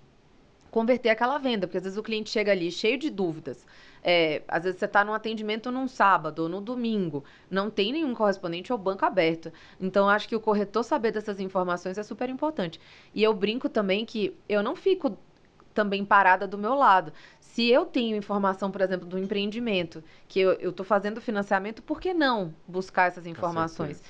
converter 0.70 1.08
aquela 1.08 1.38
venda, 1.38 1.68
porque 1.68 1.78
às 1.78 1.84
vezes 1.84 1.96
o 1.96 2.02
cliente 2.02 2.30
chega 2.30 2.50
ali 2.50 2.70
cheio 2.70 2.98
de 2.98 3.08
dúvidas. 3.08 3.64
É, 4.02 4.42
às 4.48 4.64
vezes 4.64 4.78
você 4.78 4.84
está 4.84 5.04
num 5.04 5.14
atendimento 5.14 5.70
num 5.70 5.86
sábado 5.86 6.40
ou 6.40 6.48
no 6.48 6.60
domingo, 6.60 7.24
não 7.48 7.70
tem 7.70 7.92
nenhum 7.92 8.12
correspondente 8.12 8.72
ao 8.72 8.76
banco 8.76 9.04
aberto. 9.04 9.52
Então, 9.80 10.08
acho 10.08 10.28
que 10.28 10.34
o 10.34 10.40
corretor 10.40 10.82
saber 10.82 11.12
dessas 11.12 11.38
informações 11.40 11.96
é 11.96 12.02
super 12.02 12.28
importante. 12.28 12.80
E 13.14 13.22
eu 13.22 13.32
brinco 13.32 13.68
também 13.68 14.04
que 14.04 14.36
eu 14.48 14.64
não 14.64 14.74
fico 14.74 15.16
também 15.74 16.04
parada 16.04 16.46
do 16.46 16.56
meu 16.56 16.74
lado. 16.74 17.12
Se 17.54 17.70
eu 17.70 17.86
tenho 17.86 18.16
informação, 18.16 18.68
por 18.68 18.80
exemplo, 18.80 19.06
do 19.06 19.16
empreendimento, 19.16 20.02
que 20.26 20.40
eu 20.40 20.70
estou 20.70 20.84
fazendo 20.84 21.20
financiamento, 21.20 21.84
por 21.84 22.00
que 22.00 22.12
não 22.12 22.52
buscar 22.66 23.06
essas 23.06 23.28
informações? 23.28 24.02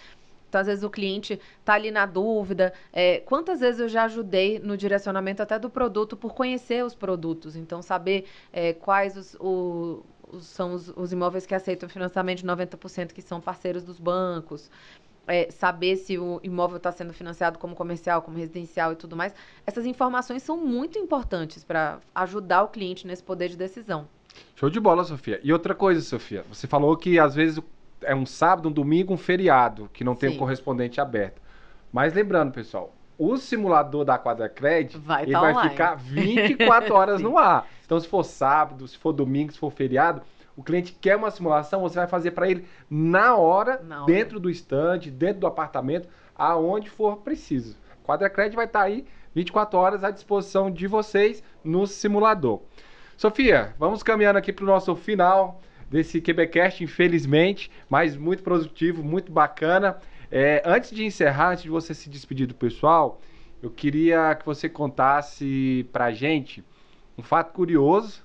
Então, 0.48 0.62
às 0.62 0.66
vezes, 0.66 0.83
o 0.83 0.88
cliente 0.88 1.38
está 1.61 1.74
ali 1.74 1.90
na 1.90 2.07
dúvida. 2.07 2.72
É, 2.90 3.18
quantas 3.18 3.61
vezes 3.61 3.83
eu 3.83 3.88
já 3.88 4.04
ajudei 4.04 4.59
no 4.61 4.78
direcionamento 4.78 5.42
até 5.42 5.59
do 5.59 5.68
produto 5.68 6.16
por 6.16 6.33
conhecer 6.33 6.83
os 6.83 6.94
produtos? 6.94 7.54
Então, 7.54 7.83
saber 7.83 8.24
é, 8.50 8.72
quais 8.72 9.14
os, 9.14 9.35
o, 9.38 10.02
os, 10.26 10.46
são 10.46 10.72
os, 10.72 10.88
os 10.96 11.12
imóveis 11.12 11.44
que 11.44 11.54
aceitam 11.54 11.87
financiamento 11.87 12.38
de 12.38 12.46
90% 12.46 13.12
que 13.12 13.20
são 13.20 13.42
parceiros 13.42 13.83
dos 13.85 13.98
bancos 14.00 14.70
é, 15.27 15.51
saber 15.51 15.97
se 15.97 16.19
o 16.19 16.41
imóvel 16.43 16.77
está 16.77 16.93
sendo 16.93 17.13
financiado 17.13 17.59
como 17.59 17.75
comercial, 17.75 18.23
como 18.23 18.37
residencial 18.37 18.93
e 18.93 18.97
tudo 18.97 19.17
mais. 19.17 19.35
Essas 19.67 19.87
informações 19.87 20.43
são 20.43 20.57
muito 20.57 20.99
importantes 20.99 21.65
para 21.65 21.99
ajudar 22.15 22.63
o 22.63 22.69
cliente 22.69 23.07
nesse 23.07 23.23
poder 23.23 23.49
de 23.49 23.57
decisão. 23.57 24.07
Show 24.57 24.71
de 24.71 24.81
bola, 24.81 25.05
Sofia. 25.05 25.41
E 25.43 25.53
outra 25.53 25.75
coisa, 25.75 26.01
Sofia, 26.01 26.45
você 26.49 26.67
falou 26.67 26.97
que 26.97 27.19
às 27.19 27.35
vezes 27.35 27.63
é 28.03 28.15
um 28.15 28.27
sábado, 28.27 28.69
um 28.69 28.73
domingo, 28.73 29.13
um 29.13 29.17
feriado, 29.17 29.89
que 29.93 30.05
não 30.05 30.15
tem 30.15 30.31
Sim. 30.31 30.37
um 30.37 30.39
correspondente 30.39 31.01
aberto. 31.01 31.41
Mas 31.93 32.13
lembrando, 32.13 32.53
pessoal, 32.53 32.93
o 33.19 33.37
simulador 33.37 34.05
da 34.05 34.19
Quadra 34.19 34.49
Credit, 34.49 34.99
vai 34.99 35.23
ele 35.23 35.33
tá 35.33 35.41
vai 35.41 35.53
online. 35.53 35.71
ficar 35.71 35.95
24 35.97 36.95
horas 36.95 37.21
no 37.23 37.39
ar. 37.39 37.67
Então, 37.85 37.99
se 37.99 38.09
for 38.09 38.25
sábado, 38.25 38.87
se 38.89 38.99
for 38.99 39.13
domingo, 39.13 39.53
se 39.53 39.59
for 39.59 39.71
feriado, 39.71 40.23
o 40.57 40.62
cliente 40.62 40.97
quer 41.01 41.17
uma 41.17 41.31
simulação, 41.31 41.81
você 41.81 41.97
vai 41.97 42.07
fazer 42.07 42.31
para 42.31 42.49
ele 42.49 42.64
na 42.88 43.37
hora, 43.37 43.83
na 43.83 44.05
hora, 44.05 44.07
dentro 44.07 44.38
do 44.38 44.49
estande, 44.49 45.11
dentro 45.11 45.40
do 45.40 45.47
apartamento, 45.47 46.09
aonde 46.35 46.88
for 46.88 47.19
preciso. 47.19 47.77
Quadracred 48.05 48.55
vai 48.55 48.67
estar 48.67 48.81
tá 48.81 48.85
aí 48.85 49.05
24 49.35 49.79
horas 49.79 50.05
à 50.05 50.11
disposição 50.11 50.71
de 50.71 50.87
vocês 50.87 51.43
no 51.64 51.87
simulador. 51.87 52.62
Sofia, 53.17 53.75
vamos 53.79 54.03
caminhando 54.03 54.38
aqui 54.38 54.53
para 54.53 54.64
o 54.64 54.67
nosso 54.67 54.95
final 54.95 55.61
desse 55.90 56.21
QBcast, 56.21 56.83
infelizmente, 56.83 57.71
mas 57.88 58.17
muito 58.17 58.43
produtivo, 58.43 59.03
muito 59.03 59.33
bacana. 59.33 59.99
É, 60.31 60.62
antes 60.64 60.90
de 60.90 61.05
encerrar, 61.05 61.51
antes 61.51 61.62
de 61.64 61.71
você 61.71 61.95
se 61.95 62.09
despedir 62.09 62.47
do 62.47 62.55
pessoal, 62.55 63.21
eu 63.62 63.71
queria 63.71 64.35
que 64.35 64.45
você 64.45 64.69
contasse 64.69 65.88
pra 65.93 66.12
gente 66.12 66.64
um 67.17 67.23
fato 67.23 67.53
curioso 67.53 68.24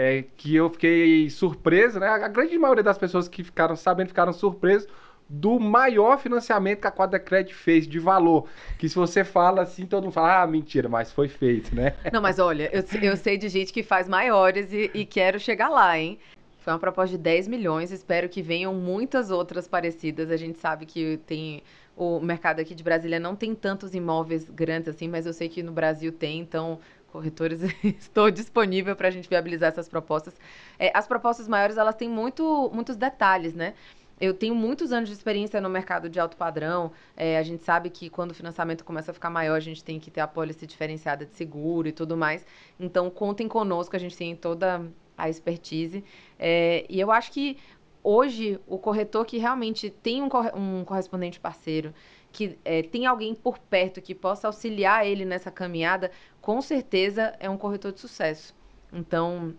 é, 0.00 0.24
que 0.34 0.56
eu 0.56 0.70
fiquei 0.70 1.28
surpreso, 1.28 2.00
né? 2.00 2.08
A 2.08 2.26
grande 2.26 2.56
maioria 2.56 2.82
das 2.82 2.96
pessoas 2.96 3.28
que 3.28 3.44
ficaram 3.44 3.76
sabendo 3.76 4.08
ficaram 4.08 4.32
surpresos 4.32 4.88
do 5.28 5.60
maior 5.60 6.18
financiamento 6.18 6.80
que 6.80 6.86
a 6.86 6.90
Quadra 6.90 7.20
Credit 7.20 7.54
fez 7.54 7.86
de 7.86 7.98
valor. 7.98 8.48
Que 8.78 8.88
se 8.88 8.94
você 8.94 9.22
fala 9.22 9.60
assim, 9.60 9.84
todo 9.84 10.04
mundo 10.04 10.14
fala, 10.14 10.40
ah, 10.42 10.46
mentira, 10.46 10.88
mas 10.88 11.12
foi 11.12 11.28
feito, 11.28 11.74
né? 11.74 11.94
Não, 12.10 12.22
mas 12.22 12.38
olha, 12.38 12.70
eu, 12.72 12.82
eu 13.02 13.14
sei 13.14 13.36
de 13.36 13.50
gente 13.50 13.74
que 13.74 13.82
faz 13.82 14.08
maiores 14.08 14.72
e, 14.72 14.90
e 14.94 15.04
quero 15.04 15.38
chegar 15.38 15.68
lá, 15.68 15.98
hein? 15.98 16.18
Foi 16.60 16.72
uma 16.72 16.78
proposta 16.78 17.14
de 17.14 17.22
10 17.22 17.48
milhões, 17.48 17.92
espero 17.92 18.26
que 18.26 18.40
venham 18.40 18.72
muitas 18.72 19.30
outras 19.30 19.68
parecidas. 19.68 20.30
A 20.30 20.36
gente 20.38 20.58
sabe 20.58 20.86
que 20.86 21.18
tem 21.26 21.62
o 22.00 22.18
mercado 22.18 22.60
aqui 22.60 22.74
de 22.74 22.82
Brasília 22.82 23.20
não 23.20 23.36
tem 23.36 23.54
tantos 23.54 23.94
imóveis 23.94 24.48
grandes 24.48 24.88
assim, 24.88 25.06
mas 25.06 25.26
eu 25.26 25.34
sei 25.34 25.50
que 25.50 25.62
no 25.62 25.70
Brasil 25.70 26.10
tem, 26.10 26.40
então 26.40 26.78
corretores, 27.10 27.60
estou 27.84 28.30
disponível 28.30 28.96
para 28.96 29.08
a 29.08 29.10
gente 29.10 29.28
viabilizar 29.28 29.68
essas 29.70 29.88
propostas. 29.88 30.34
É, 30.78 30.90
as 30.96 31.06
propostas 31.06 31.46
maiores, 31.46 31.76
elas 31.76 31.94
têm 31.94 32.08
muito, 32.08 32.70
muitos 32.72 32.96
detalhes, 32.96 33.54
né? 33.54 33.74
Eu 34.20 34.34
tenho 34.34 34.54
muitos 34.54 34.92
anos 34.92 35.08
de 35.08 35.14
experiência 35.14 35.60
no 35.62 35.70
mercado 35.70 36.08
de 36.08 36.20
alto 36.20 36.36
padrão. 36.36 36.92
É, 37.16 37.38
a 37.38 37.42
gente 37.42 37.64
sabe 37.64 37.88
que 37.88 38.10
quando 38.10 38.32
o 38.32 38.34
financiamento 38.34 38.84
começa 38.84 39.10
a 39.10 39.14
ficar 39.14 39.30
maior, 39.30 39.54
a 39.54 39.60
gente 39.60 39.82
tem 39.82 39.98
que 39.98 40.10
ter 40.10 40.20
a 40.20 40.28
pólice 40.28 40.66
diferenciada 40.66 41.24
de 41.24 41.34
seguro 41.34 41.88
e 41.88 41.92
tudo 41.92 42.16
mais. 42.16 42.46
Então, 42.78 43.08
contem 43.08 43.48
conosco, 43.48 43.96
a 43.96 43.98
gente 43.98 44.14
tem 44.16 44.36
toda 44.36 44.84
a 45.16 45.28
expertise. 45.30 46.04
É, 46.38 46.84
e 46.88 47.00
eu 47.00 47.10
acho 47.10 47.32
que 47.32 47.56
hoje 48.02 48.60
o 48.66 48.78
corretor 48.78 49.24
que 49.24 49.38
realmente 49.38 49.88
tem 49.88 50.22
um, 50.22 50.28
um 50.54 50.84
correspondente 50.84 51.40
parceiro, 51.40 51.94
que 52.32 52.58
é, 52.64 52.82
tem 52.82 53.06
alguém 53.06 53.34
por 53.34 53.58
perto 53.58 54.00
que 54.00 54.14
possa 54.14 54.46
auxiliar 54.46 55.06
ele 55.06 55.24
nessa 55.24 55.50
caminhada, 55.50 56.10
com 56.40 56.60
certeza 56.60 57.34
é 57.40 57.48
um 57.50 57.56
corretor 57.56 57.92
de 57.92 58.00
sucesso. 58.00 58.54
Então, 58.92 59.54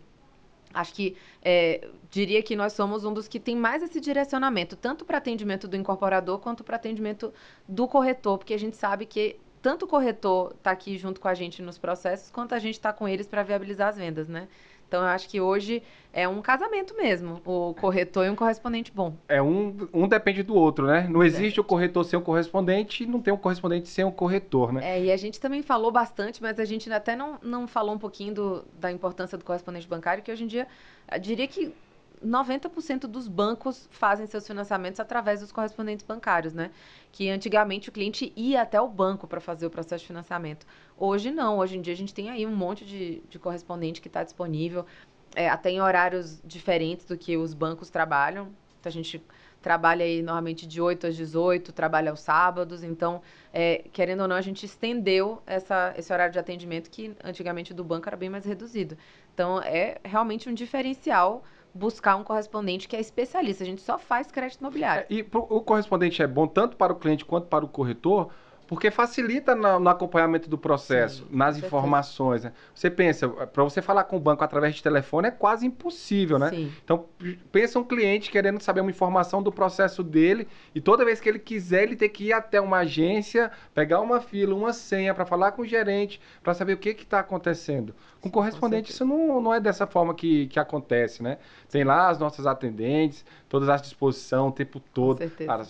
acho 0.74 0.94
que 0.94 1.18
é, 1.42 1.88
diria 2.10 2.42
que 2.42 2.56
nós 2.56 2.74
somos 2.74 3.04
um 3.04 3.14
dos 3.14 3.28
que 3.28 3.40
tem 3.40 3.56
mais 3.56 3.84
esse 3.84 4.00
direcionamento, 4.00 4.76
tanto 4.76 5.06
para 5.06 5.18
atendimento 5.18 5.68
do 5.68 5.76
incorporador 5.76 6.40
quanto 6.40 6.64
para 6.64 6.76
atendimento 6.76 7.34
do 7.68 7.88
corretor, 7.88 8.38
porque 8.38 8.54
a 8.54 8.60
gente 8.60 8.78
sabe 8.78 9.06
que 9.06 9.38
tanto 9.62 9.86
o 9.86 9.88
corretor 9.88 10.54
está 10.58 10.72
aqui 10.72 10.98
junto 10.98 11.22
com 11.22 11.28
a 11.28 11.34
gente 11.34 11.62
nos 11.62 11.78
processos, 11.78 12.32
quanto 12.32 12.56
a 12.56 12.60
gente 12.60 12.76
está 12.76 12.92
com 12.92 13.08
eles 13.08 13.28
para 13.28 13.44
viabilizar 13.44 13.90
as 13.90 13.98
vendas, 13.98 14.28
né? 14.28 14.48
Então, 14.92 15.04
eu 15.04 15.08
acho 15.08 15.30
que 15.30 15.40
hoje 15.40 15.82
é 16.12 16.28
um 16.28 16.42
casamento 16.42 16.94
mesmo, 16.98 17.42
o 17.46 17.74
corretor 17.74 18.26
e 18.26 18.30
um 18.30 18.36
correspondente 18.36 18.92
bom. 18.92 19.16
É 19.30 19.42
um, 19.42 19.88
um 19.94 20.06
depende 20.06 20.44
do 20.44 20.54
outro, 20.54 20.86
né? 20.86 21.08
Não 21.10 21.24
existe 21.24 21.62
o 21.62 21.64
corretor 21.64 22.04
sem 22.04 22.20
o 22.20 22.22
correspondente 22.22 23.06
e 23.06 23.08
não 23.08 23.22
tem 23.22 23.34
o 23.34 23.38
correspondente 23.38 23.88
sem 23.88 24.04
o 24.04 24.12
corretor, 24.12 24.74
né? 24.74 24.82
É, 24.84 25.02
e 25.06 25.10
a 25.10 25.16
gente 25.16 25.40
também 25.40 25.62
falou 25.62 25.94
bastante, 25.94 26.42
mas 26.42 26.60
a 26.60 26.66
gente 26.66 26.92
até 26.92 27.16
não, 27.16 27.40
não 27.42 27.70
falou 27.70 27.96
um 27.96 27.98
pouquinho 27.98 28.34
do, 28.34 28.66
da 28.78 28.92
importância 28.92 29.38
do 29.38 29.46
correspondente 29.46 29.88
bancário, 29.88 30.22
que 30.22 30.30
hoje 30.30 30.44
em 30.44 30.48
dia, 30.48 30.68
eu 31.10 31.18
diria 31.18 31.48
que 31.48 31.74
90% 32.26 33.02
dos 33.02 33.28
bancos 33.28 33.88
fazem 33.92 34.26
seus 34.28 34.46
financiamentos 34.46 35.00
através 35.00 35.42
dos 35.42 35.52
correspondentes 35.52 36.06
bancários, 36.06 36.54
né? 36.54 36.72
Que 37.12 37.30
antigamente 37.30 37.90
o 37.90 37.92
cliente 37.92 38.32
ia 38.36 38.62
até 38.62 38.80
o 38.80 38.88
banco 38.88 39.28
para 39.28 39.42
fazer 39.42 39.66
o 39.66 39.70
processo 39.70 40.02
de 40.04 40.08
financiamento. 40.08 40.66
Hoje 40.98 41.32
não, 41.32 41.58
hoje 41.58 41.78
em 41.78 41.82
dia 41.82 41.94
a 41.94 41.98
gente 41.98 42.14
tem 42.14 42.30
aí 42.30 42.46
um 42.46 42.56
monte 42.56 42.86
de, 42.86 43.22
de 43.30 43.40
correspondente 43.40 44.02
que 44.02 44.08
está 44.08 44.24
disponível, 44.24 44.86
é, 45.36 45.50
até 45.50 45.72
em 45.72 45.82
horários 45.82 46.42
diferentes 46.44 47.06
do 47.06 47.18
que 47.18 47.38
os 47.38 47.54
bancos 47.54 47.90
trabalham. 47.90 48.50
Então 48.80 48.90
a 48.90 48.94
gente 48.94 49.24
trabalha 49.62 50.04
aí 50.04 50.22
normalmente 50.22 50.66
de 50.66 50.82
8 50.82 51.08
às 51.08 51.16
18, 51.16 51.72
trabalha 51.72 52.10
aos 52.10 52.20
sábados, 52.20 52.84
então, 52.84 53.22
é, 53.54 53.86
querendo 53.94 54.22
ou 54.22 54.28
não, 54.28 54.36
a 54.36 54.42
gente 54.42 54.66
estendeu 54.66 55.42
essa, 55.46 55.94
esse 55.96 56.12
horário 56.12 56.34
de 56.34 56.40
atendimento 56.40 56.90
que 56.90 57.16
antigamente 57.24 57.74
do 57.74 57.84
banco 57.84 58.10
era 58.10 58.18
bem 58.18 58.30
mais 58.30 58.44
reduzido. 58.44 58.98
Então, 59.34 59.62
é 59.62 60.00
realmente 60.04 60.50
um 60.50 60.54
diferencial 60.54 61.44
buscar 61.74 62.16
um 62.16 62.24
correspondente 62.24 62.88
que 62.88 62.96
é 62.96 63.00
especialista. 63.00 63.64
A 63.64 63.68
gente 63.68 63.82
só 63.82 63.98
faz 63.98 64.32
crédito 64.32 64.60
imobiliário. 64.60 65.06
É, 65.10 65.14
e 65.14 65.24
pro, 65.24 65.42
o 65.50 65.62
correspondente 65.62 66.22
é 66.22 66.28
bom 66.28 66.48
tanto 66.48 66.76
para 66.78 66.94
o 66.94 66.96
cliente 66.96 67.26
quanto 67.26 67.48
para 67.48 67.66
o 67.66 67.68
corretor, 67.68 68.32
porque 68.72 68.90
facilita 68.90 69.54
no, 69.54 69.82
no 69.82 69.90
acompanhamento 69.90 70.50
do 70.50 70.58
processo, 70.58 71.26
Sim, 71.26 71.36
nas 71.36 71.58
informações. 71.58 72.46
Né? 72.46 72.54
Você 72.74 72.90
pensa, 72.90 73.28
para 73.28 73.66
você 73.66 73.82
falar 73.82 74.06
com 74.06 74.16
o 74.16 74.20
banco 74.20 74.46
através 74.46 74.76
de 74.76 74.82
telefone 74.82 75.28
é 75.28 75.32
quase 75.32 75.66
impossível, 75.66 76.40
né? 76.40 76.52
Sim. 76.52 76.72
Então, 76.82 77.06
pensa 77.52 77.78
um 77.78 77.84
cliente 77.84 78.32
querendo 78.32 78.62
saber 78.62 78.80
uma 78.80 78.90
informação 78.90 79.44
do 79.44 79.52
processo 79.52 80.02
dele 80.02 80.48
e 80.74 80.80
toda 80.80 81.04
vez 81.04 81.20
que 81.20 81.28
ele 81.28 81.38
quiser, 81.38 81.84
ele 81.84 81.98
tem 81.98 82.10
que 82.10 82.28
ir 82.28 82.32
até 82.32 82.62
uma 82.62 82.78
agência, 82.78 83.52
pegar 83.76 84.00
uma 84.00 84.22
fila, 84.22 84.56
uma 84.56 84.72
senha 84.72 85.14
para 85.14 85.26
falar 85.26 85.52
com 85.52 85.64
o 85.64 85.68
gerente, 85.68 86.22
para 86.42 86.54
saber 86.54 86.72
o 86.72 86.78
que 86.78 86.92
está 86.92 87.20
acontecendo. 87.20 87.94
Com 88.22 88.30
o 88.30 88.32
correspondente, 88.32 88.88
com 88.88 88.94
isso 88.94 89.06
não, 89.06 89.42
não 89.42 89.54
é 89.54 89.60
dessa 89.60 89.86
forma 89.86 90.16
que, 90.16 90.48
que 90.48 90.58
acontece, 90.58 91.22
né? 91.22 91.40
Tem 91.70 91.84
lá 91.84 92.08
as 92.08 92.18
nossas 92.18 92.48
atendentes, 92.48 93.26
todas 93.50 93.68
à 93.68 93.76
disposição 93.76 94.48
o 94.48 94.52
tempo 94.54 94.80
todo. 94.80 95.18
Com 95.18 95.28
certeza. 95.28 95.46
Cara, 95.46 95.68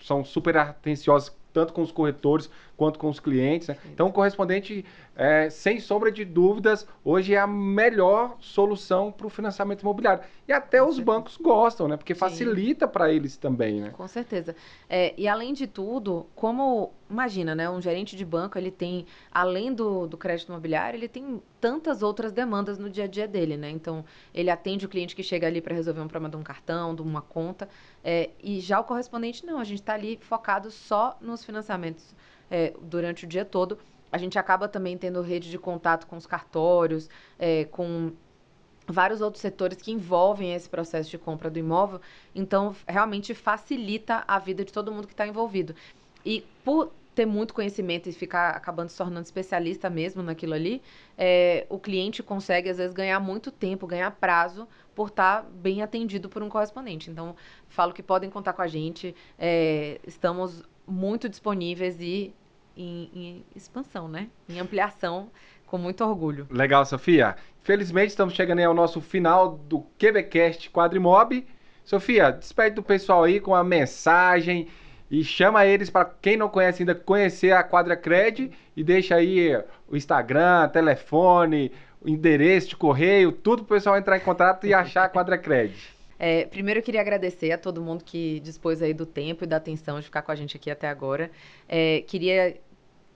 são 0.00 0.24
super 0.24 0.56
atenciosas 0.56 1.34
tanto 1.56 1.72
com 1.72 1.80
os 1.80 1.90
corretores 1.90 2.50
quanto 2.76 2.98
com 2.98 3.08
os 3.08 3.18
clientes. 3.18 3.68
Né? 3.68 3.76
Então, 3.86 4.08
o 4.08 4.12
correspondente, 4.12 4.84
é, 5.16 5.48
sem 5.48 5.80
sombra 5.80 6.12
de 6.12 6.24
dúvidas, 6.24 6.86
hoje 7.02 7.34
é 7.34 7.38
a 7.38 7.46
melhor 7.46 8.36
solução 8.38 9.10
para 9.10 9.26
o 9.26 9.30
financiamento 9.30 9.80
imobiliário. 9.80 10.22
E 10.46 10.52
até 10.52 10.78
com 10.78 10.88
os 10.88 10.96
certeza. 10.96 11.04
bancos 11.04 11.36
gostam, 11.36 11.88
né? 11.88 11.96
Porque 11.96 12.14
facilita 12.14 12.86
para 12.86 13.10
eles 13.10 13.36
também, 13.36 13.80
né? 13.80 13.90
Com 13.90 14.06
certeza. 14.06 14.54
É, 14.88 15.14
e 15.16 15.26
além 15.26 15.52
de 15.52 15.66
tudo, 15.66 16.26
como 16.34 16.92
imagina, 17.10 17.54
né? 17.54 17.68
Um 17.70 17.80
gerente 17.80 18.14
de 18.16 18.24
banco 18.24 18.58
ele 18.58 18.70
tem, 18.70 19.06
além 19.32 19.72
do, 19.72 20.06
do 20.06 20.16
crédito 20.16 20.48
imobiliário, 20.48 20.98
ele 20.98 21.08
tem 21.08 21.42
tantas 21.60 22.02
outras 22.02 22.32
demandas 22.32 22.78
no 22.78 22.90
dia 22.90 23.04
a 23.04 23.06
dia 23.06 23.26
dele, 23.26 23.56
né? 23.56 23.70
Então, 23.70 24.04
ele 24.34 24.50
atende 24.50 24.84
o 24.84 24.88
cliente 24.88 25.16
que 25.16 25.22
chega 25.22 25.46
ali 25.46 25.60
para 25.60 25.74
resolver 25.74 26.00
um 26.00 26.08
problema 26.08 26.30
de 26.30 26.36
um 26.36 26.42
cartão, 26.42 26.94
de 26.94 27.02
uma 27.02 27.22
conta. 27.22 27.68
É, 28.04 28.30
e 28.42 28.60
já 28.60 28.78
o 28.78 28.84
correspondente 28.84 29.46
não, 29.46 29.58
a 29.58 29.64
gente 29.64 29.80
está 29.80 29.94
ali 29.94 30.18
focado 30.20 30.70
só 30.70 31.16
nos 31.20 31.44
financiamentos 31.44 32.14
é, 32.50 32.72
durante 32.80 33.24
o 33.24 33.28
dia 33.28 33.44
todo. 33.44 33.78
A 34.10 34.18
gente 34.18 34.38
acaba 34.38 34.68
também 34.68 34.96
tendo 34.96 35.20
rede 35.20 35.50
de 35.50 35.58
contato 35.58 36.06
com 36.06 36.16
os 36.16 36.26
cartórios, 36.26 37.08
é, 37.38 37.64
com 37.66 38.12
vários 38.86 39.20
outros 39.20 39.40
setores 39.40 39.78
que 39.82 39.90
envolvem 39.90 40.54
esse 40.54 40.68
processo 40.68 41.10
de 41.10 41.18
compra 41.18 41.50
do 41.50 41.58
imóvel. 41.58 42.00
Então, 42.34 42.74
realmente 42.86 43.34
facilita 43.34 44.24
a 44.26 44.38
vida 44.38 44.64
de 44.64 44.72
todo 44.72 44.92
mundo 44.92 45.06
que 45.06 45.12
está 45.12 45.26
envolvido. 45.26 45.74
E 46.24 46.44
por 46.64 46.92
ter 47.16 47.26
muito 47.26 47.54
conhecimento 47.54 48.10
e 48.10 48.12
ficar 48.12 48.50
acabando 48.50 48.90
se 48.90 48.98
tornando 48.98 49.22
especialista 49.22 49.88
mesmo 49.88 50.22
naquilo 50.22 50.52
ali, 50.52 50.82
é, 51.16 51.66
o 51.70 51.78
cliente 51.78 52.22
consegue, 52.22 52.68
às 52.68 52.76
vezes, 52.76 52.92
ganhar 52.92 53.18
muito 53.18 53.50
tempo, 53.50 53.86
ganhar 53.86 54.10
prazo 54.10 54.68
por 54.94 55.08
estar 55.08 55.42
tá 55.42 55.48
bem 55.48 55.82
atendido 55.82 56.28
por 56.28 56.42
um 56.42 56.48
correspondente. 56.48 57.10
Então, 57.10 57.34
falo 57.70 57.94
que 57.94 58.02
podem 58.02 58.28
contar 58.28 58.52
com 58.52 58.60
a 58.60 58.66
gente. 58.66 59.14
É, 59.38 59.98
estamos 60.06 60.62
muito 60.86 61.28
disponíveis 61.28 62.00
e 62.00 62.34
em, 62.76 63.10
em, 63.14 63.44
expansão, 63.54 64.06
né? 64.06 64.28
Em 64.48 64.60
ampliação, 64.60 65.30
com 65.66 65.78
muito 65.78 66.04
orgulho. 66.04 66.46
Legal, 66.50 66.84
Sofia. 66.84 67.36
Felizmente 67.62 68.08
estamos 68.08 68.34
chegando 68.34 68.60
ao 68.60 68.74
nosso 68.74 69.00
final 69.00 69.56
do 69.56 69.84
QBcast 69.98 70.70
Quadrimob. 70.70 71.46
Sofia, 71.84 72.30
despede 72.30 72.76
do 72.76 72.82
pessoal 72.82 73.24
aí 73.24 73.40
com 73.40 73.54
a 73.54 73.64
mensagem 73.64 74.68
e 75.10 75.22
chama 75.22 75.64
eles 75.64 75.88
para 75.88 76.04
quem 76.04 76.36
não 76.36 76.48
conhece 76.48 76.82
ainda 76.82 76.94
conhecer 76.94 77.52
a 77.52 77.62
Quadra 77.62 77.96
Cred 77.96 78.52
e 78.76 78.84
deixa 78.84 79.14
aí 79.14 79.56
o 79.88 79.96
Instagram, 79.96 80.68
telefone, 80.68 81.72
endereço 82.04 82.70
de 82.70 82.76
correio, 82.76 83.32
tudo 83.32 83.64
para 83.64 83.74
o 83.74 83.76
pessoal 83.76 83.96
entrar 83.96 84.16
em 84.16 84.20
contato 84.20 84.66
e 84.66 84.74
achar 84.74 85.04
a 85.04 85.08
Quadra 85.08 85.38
Cred. 85.38 85.95
É, 86.18 86.46
primeiro 86.46 86.80
eu 86.80 86.82
queria 86.84 87.00
agradecer 87.00 87.52
a 87.52 87.58
todo 87.58 87.82
mundo 87.82 88.02
que 88.04 88.40
dispôs 88.40 88.80
aí 88.82 88.94
do 88.94 89.04
tempo 89.04 89.44
e 89.44 89.46
da 89.46 89.56
atenção 89.56 89.98
de 89.98 90.04
ficar 90.04 90.22
com 90.22 90.32
a 90.32 90.34
gente 90.34 90.56
aqui 90.56 90.70
até 90.70 90.88
agora. 90.88 91.30
É, 91.68 92.02
queria 92.06 92.56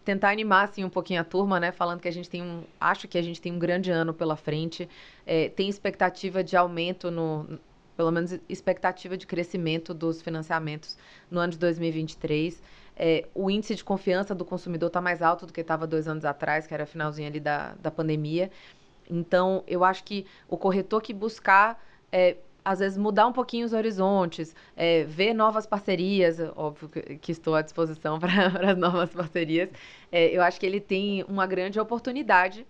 tentar 0.05 0.31
animar 0.31 0.65
assim 0.65 0.85
um 0.85 0.91
pouquinho 0.91 1.21
a 1.21 1.25
turma, 1.25 1.61
né? 1.61 1.73
Falando 1.73 2.01
que 2.01 2.09
a 2.09 2.13
gente 2.13 2.29
tem 2.29 2.43
um, 2.43 2.63
acho 2.81 3.07
que 3.09 3.17
a 3.19 3.23
gente 3.23 3.41
tem 3.41 3.53
um 3.53 3.59
grande 3.59 3.91
ano 3.91 4.13
pela 4.13 4.37
frente. 4.37 4.89
É, 5.27 5.49
tem 5.49 5.69
expectativa 5.69 6.43
de 6.43 6.57
aumento 6.57 7.11
no, 7.11 7.59
pelo 7.97 8.11
menos 8.11 8.39
expectativa 8.49 9.17
de 9.17 9.27
crescimento 9.27 9.93
dos 9.93 10.23
financiamentos 10.23 10.97
no 11.31 11.39
ano 11.39 11.53
de 11.53 11.59
2023. 11.59 12.63
É, 12.97 13.27
o 13.35 13.51
índice 13.51 13.75
de 13.75 13.85
confiança 13.85 14.35
do 14.35 14.45
consumidor 14.45 14.89
está 14.89 15.01
mais 15.01 15.23
alto 15.23 15.47
do 15.47 15.53
que 15.53 15.61
estava 15.61 15.87
dois 15.87 16.07
anos 16.09 16.25
atrás, 16.25 16.67
que 16.67 16.75
era 16.75 16.85
finalzinho 16.87 17.29
ali 17.29 17.41
da, 17.41 17.75
da 17.81 17.91
pandemia. 17.91 18.51
Então, 19.09 19.65
eu 19.67 19.85
acho 19.85 20.05
que 20.05 20.27
o 20.49 20.57
corretor 20.57 21.03
que 21.03 21.13
buscar 21.13 21.83
é, 22.13 22.37
às 22.64 22.79
vezes 22.79 22.99
mudar 22.99 23.27
um 23.27 23.33
pouquinho 23.33 23.66
os 23.66 23.73
horizontes, 23.73 24.55
é, 24.77 25.05
ver 25.05 25.35
novas 25.35 25.66
parcerias, 25.66 26.38
óbvio 26.57 26.88
que, 26.88 27.33
estou 27.33 27.55
à 27.55 27.62
disposição 27.62 28.18
para 28.20 28.73
as 28.73 28.79
novas 28.79 29.11
parcerias. 29.11 29.70
É, 30.11 30.27
eu 30.37 30.42
acho 30.42 30.59
que 30.59 30.66
ele 30.66 30.81
tem 30.81 31.25
uma 31.29 31.46
grande 31.46 31.79
oportunidade 31.81 32.66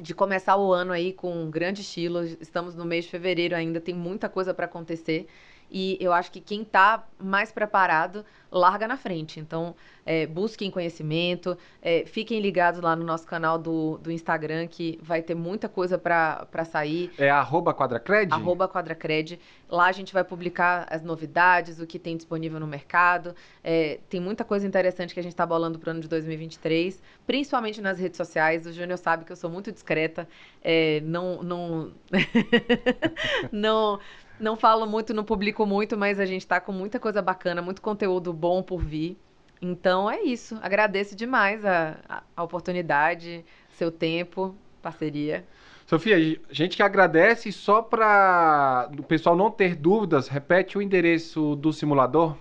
de 0.00 0.14
começar 0.14 0.56
o 0.56 0.72
ano 0.72 0.92
aí 0.92 1.12
com 1.12 1.44
um 1.44 1.50
grande 1.50 1.82
estilo. 1.82 2.24
Estamos 2.24 2.74
no 2.74 2.84
mês 2.84 3.04
de 3.04 3.10
fevereiro 3.10 3.54
ainda, 3.54 3.80
tem 3.80 3.94
muita 3.94 4.28
coisa 4.28 4.52
para 4.52 4.64
acontecer. 4.64 5.26
E 5.72 5.96
eu 5.98 6.12
acho 6.12 6.30
que 6.30 6.40
quem 6.40 6.62
está 6.62 7.02
mais 7.18 7.50
preparado 7.50 8.24
larga 8.52 8.86
na 8.86 8.96
frente. 8.96 9.40
Então, 9.40 9.74
é, 10.04 10.26
busquem 10.26 10.70
conhecimento, 10.70 11.56
é, 11.80 12.04
fiquem 12.04 12.40
ligados 12.40 12.80
lá 12.80 12.94
no 12.94 13.04
nosso 13.04 13.26
canal 13.26 13.58
do, 13.58 13.98
do 13.98 14.10
Instagram, 14.10 14.66
que 14.66 14.98
vai 15.02 15.22
ter 15.22 15.34
muita 15.34 15.68
coisa 15.68 15.96
para 15.96 16.64
sair. 16.64 17.10
É 17.16 17.30
arroba 17.30 17.72
quadracred? 17.72 18.32
Arroba 18.32 18.68
quadracred. 18.68 19.40
Lá 19.68 19.86
a 19.86 19.92
gente 19.92 20.12
vai 20.12 20.22
publicar 20.22 20.86
as 20.90 21.02
novidades, 21.02 21.80
o 21.80 21.86
que 21.86 21.98
tem 21.98 22.16
disponível 22.16 22.60
no 22.60 22.66
mercado. 22.66 23.34
É, 23.64 24.00
tem 24.10 24.20
muita 24.20 24.44
coisa 24.44 24.66
interessante 24.66 25.14
que 25.14 25.20
a 25.20 25.22
gente 25.22 25.32
está 25.32 25.46
bolando 25.46 25.78
para 25.78 25.88
o 25.88 25.90
ano 25.92 26.00
de 26.00 26.08
2023, 26.08 27.02
principalmente 27.26 27.80
nas 27.80 27.98
redes 27.98 28.18
sociais. 28.18 28.66
O 28.66 28.72
Júnior 28.72 28.98
sabe 28.98 29.24
que 29.24 29.32
eu 29.32 29.36
sou 29.36 29.48
muito 29.48 29.72
discreta, 29.72 30.28
é, 30.62 31.00
não, 31.00 31.42
não, 31.42 31.92
não, 33.50 33.98
não 34.42 34.56
falo 34.56 34.86
muito, 34.86 35.14
não 35.14 35.24
publico 35.24 35.64
muito, 35.64 35.96
mas 35.96 36.18
a 36.18 36.26
gente 36.26 36.42
está 36.42 36.60
com 36.60 36.72
muita 36.72 36.98
coisa 36.98 37.22
bacana, 37.22 37.62
muito 37.62 37.80
conteúdo 37.80 38.32
bom 38.32 38.62
por 38.62 38.82
vir. 38.82 39.16
Então 39.60 40.10
é 40.10 40.20
isso. 40.20 40.58
Agradeço 40.60 41.14
demais 41.14 41.64
a, 41.64 41.96
a, 42.08 42.22
a 42.36 42.42
oportunidade, 42.42 43.44
seu 43.70 43.92
tempo, 43.92 44.54
parceria. 44.82 45.46
Sofia, 45.86 46.16
a 46.16 46.52
gente 46.52 46.76
que 46.76 46.82
agradece. 46.82 47.52
Só 47.52 47.80
para 47.80 48.90
o 48.98 49.04
pessoal 49.04 49.36
não 49.36 49.50
ter 49.50 49.76
dúvidas, 49.76 50.26
repete 50.26 50.76
o 50.76 50.82
endereço 50.82 51.54
do 51.54 51.72
simulador 51.72 52.36